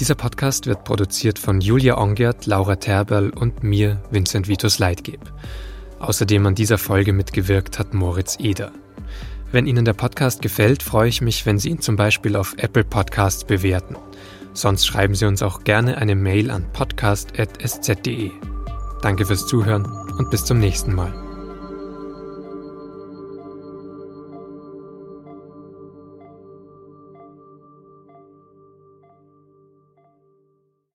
[0.00, 5.20] Dieser Podcast wird produziert von Julia Ongert, Laura Terberl und mir, Vincent Vitus Leitgeb.
[6.00, 8.72] Außerdem an dieser Folge mitgewirkt hat Moritz Eder.
[9.52, 12.82] Wenn Ihnen der Podcast gefällt, freue ich mich, wenn Sie ihn zum Beispiel auf Apple
[12.82, 13.96] Podcasts bewerten.
[14.52, 18.32] Sonst schreiben Sie uns auch gerne eine Mail an podcast.sz.de.
[19.00, 19.86] Danke fürs Zuhören
[20.18, 21.23] und bis zum nächsten Mal.